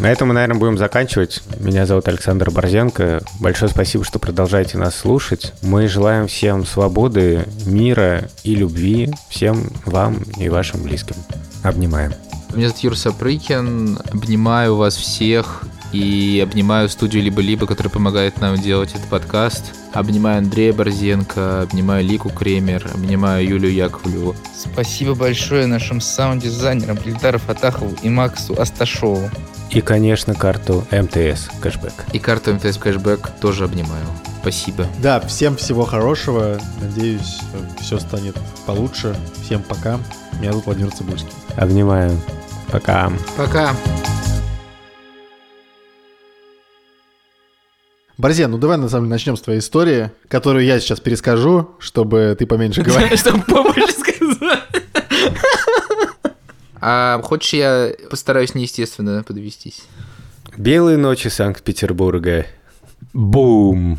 На 0.00 0.12
этом 0.12 0.28
мы, 0.28 0.34
наверное, 0.34 0.58
будем 0.58 0.78
заканчивать. 0.78 1.42
Меня 1.58 1.86
зовут 1.86 2.06
Александр 2.08 2.50
Борзенко. 2.50 3.22
Большое 3.40 3.70
спасибо, 3.70 4.04
что 4.04 4.18
продолжаете 4.18 4.78
нас 4.78 4.94
слушать. 4.94 5.52
Мы 5.62 5.88
желаем 5.88 6.28
всем 6.28 6.66
свободы, 6.66 7.44
мира 7.64 8.28
и 8.44 8.54
любви. 8.54 9.12
Всем 9.28 9.70
вам 9.84 10.22
и 10.38 10.48
вашим 10.48 10.82
близким. 10.82 11.16
Обнимаем. 11.62 12.12
Меня 12.54 12.68
зовут 12.68 12.84
Юр 12.84 12.96
Сапрыкин. 12.96 13.98
Обнимаю 14.12 14.76
вас 14.76 14.96
всех 14.96 15.62
и 15.92 16.40
обнимаю 16.42 16.88
студию 16.88 17.22
«Либо-либо», 17.22 17.66
которая 17.66 17.90
помогает 17.90 18.40
нам 18.40 18.56
делать 18.56 18.90
этот 18.94 19.06
подкаст. 19.06 19.74
Обнимаю 19.92 20.38
Андрея 20.38 20.72
Борзенко, 20.72 21.62
обнимаю 21.62 22.04
Лику 22.04 22.28
Кремер, 22.28 22.90
обнимаю 22.92 23.46
Юлию 23.46 23.72
Яковлеву. 23.72 24.34
Спасибо 24.54 25.14
большое 25.14 25.66
нашим 25.66 26.00
саунд-дизайнерам 26.00 26.98
Ильдару 27.04 27.38
Фатахову 27.38 27.94
и 28.02 28.08
Максу 28.08 28.60
Асташову. 28.60 29.30
И, 29.70 29.80
конечно, 29.80 30.34
карту 30.34 30.86
МТС 30.90 31.48
кэшбэк. 31.60 31.92
И 32.12 32.18
карту 32.18 32.54
МТС 32.54 32.78
Кэшбэк 32.78 33.30
тоже 33.40 33.64
обнимаю. 33.64 34.04
Спасибо. 34.40 34.86
Да, 35.02 35.20
всем 35.20 35.56
всего 35.56 35.84
хорошего. 35.84 36.60
Надеюсь, 36.80 37.40
все 37.80 37.98
станет 37.98 38.36
получше. 38.64 39.16
Всем 39.42 39.62
пока. 39.62 39.98
Меня 40.38 40.52
зовут 40.52 40.66
Владимир 40.66 40.92
Цибульский. 40.92 41.32
Обнимаю. 41.56 42.16
Пока. 42.70 43.10
Пока. 43.36 43.74
Борзен, 48.18 48.50
ну 48.50 48.58
давай 48.58 48.78
на 48.78 48.88
самом 48.88 49.04
деле 49.04 49.14
начнем 49.14 49.36
с 49.36 49.42
твоей 49.42 49.60
истории, 49.60 50.10
которую 50.28 50.64
я 50.64 50.80
сейчас 50.80 51.00
перескажу, 51.00 51.70
чтобы 51.78 52.34
ты 52.38 52.46
поменьше 52.46 52.82
говорил. 52.84 53.16
Чтобы 53.16 53.42
побольше 53.42 53.92
сказать. 53.92 54.60
А 56.80 57.20
хочешь, 57.22 57.52
я 57.52 57.92
постараюсь 58.10 58.54
неестественно 58.54 59.22
подвестись? 59.22 59.82
Белые 60.56 60.96
ночи 60.96 61.28
Санкт-Петербурга. 61.28 62.46
Бум! 63.12 63.98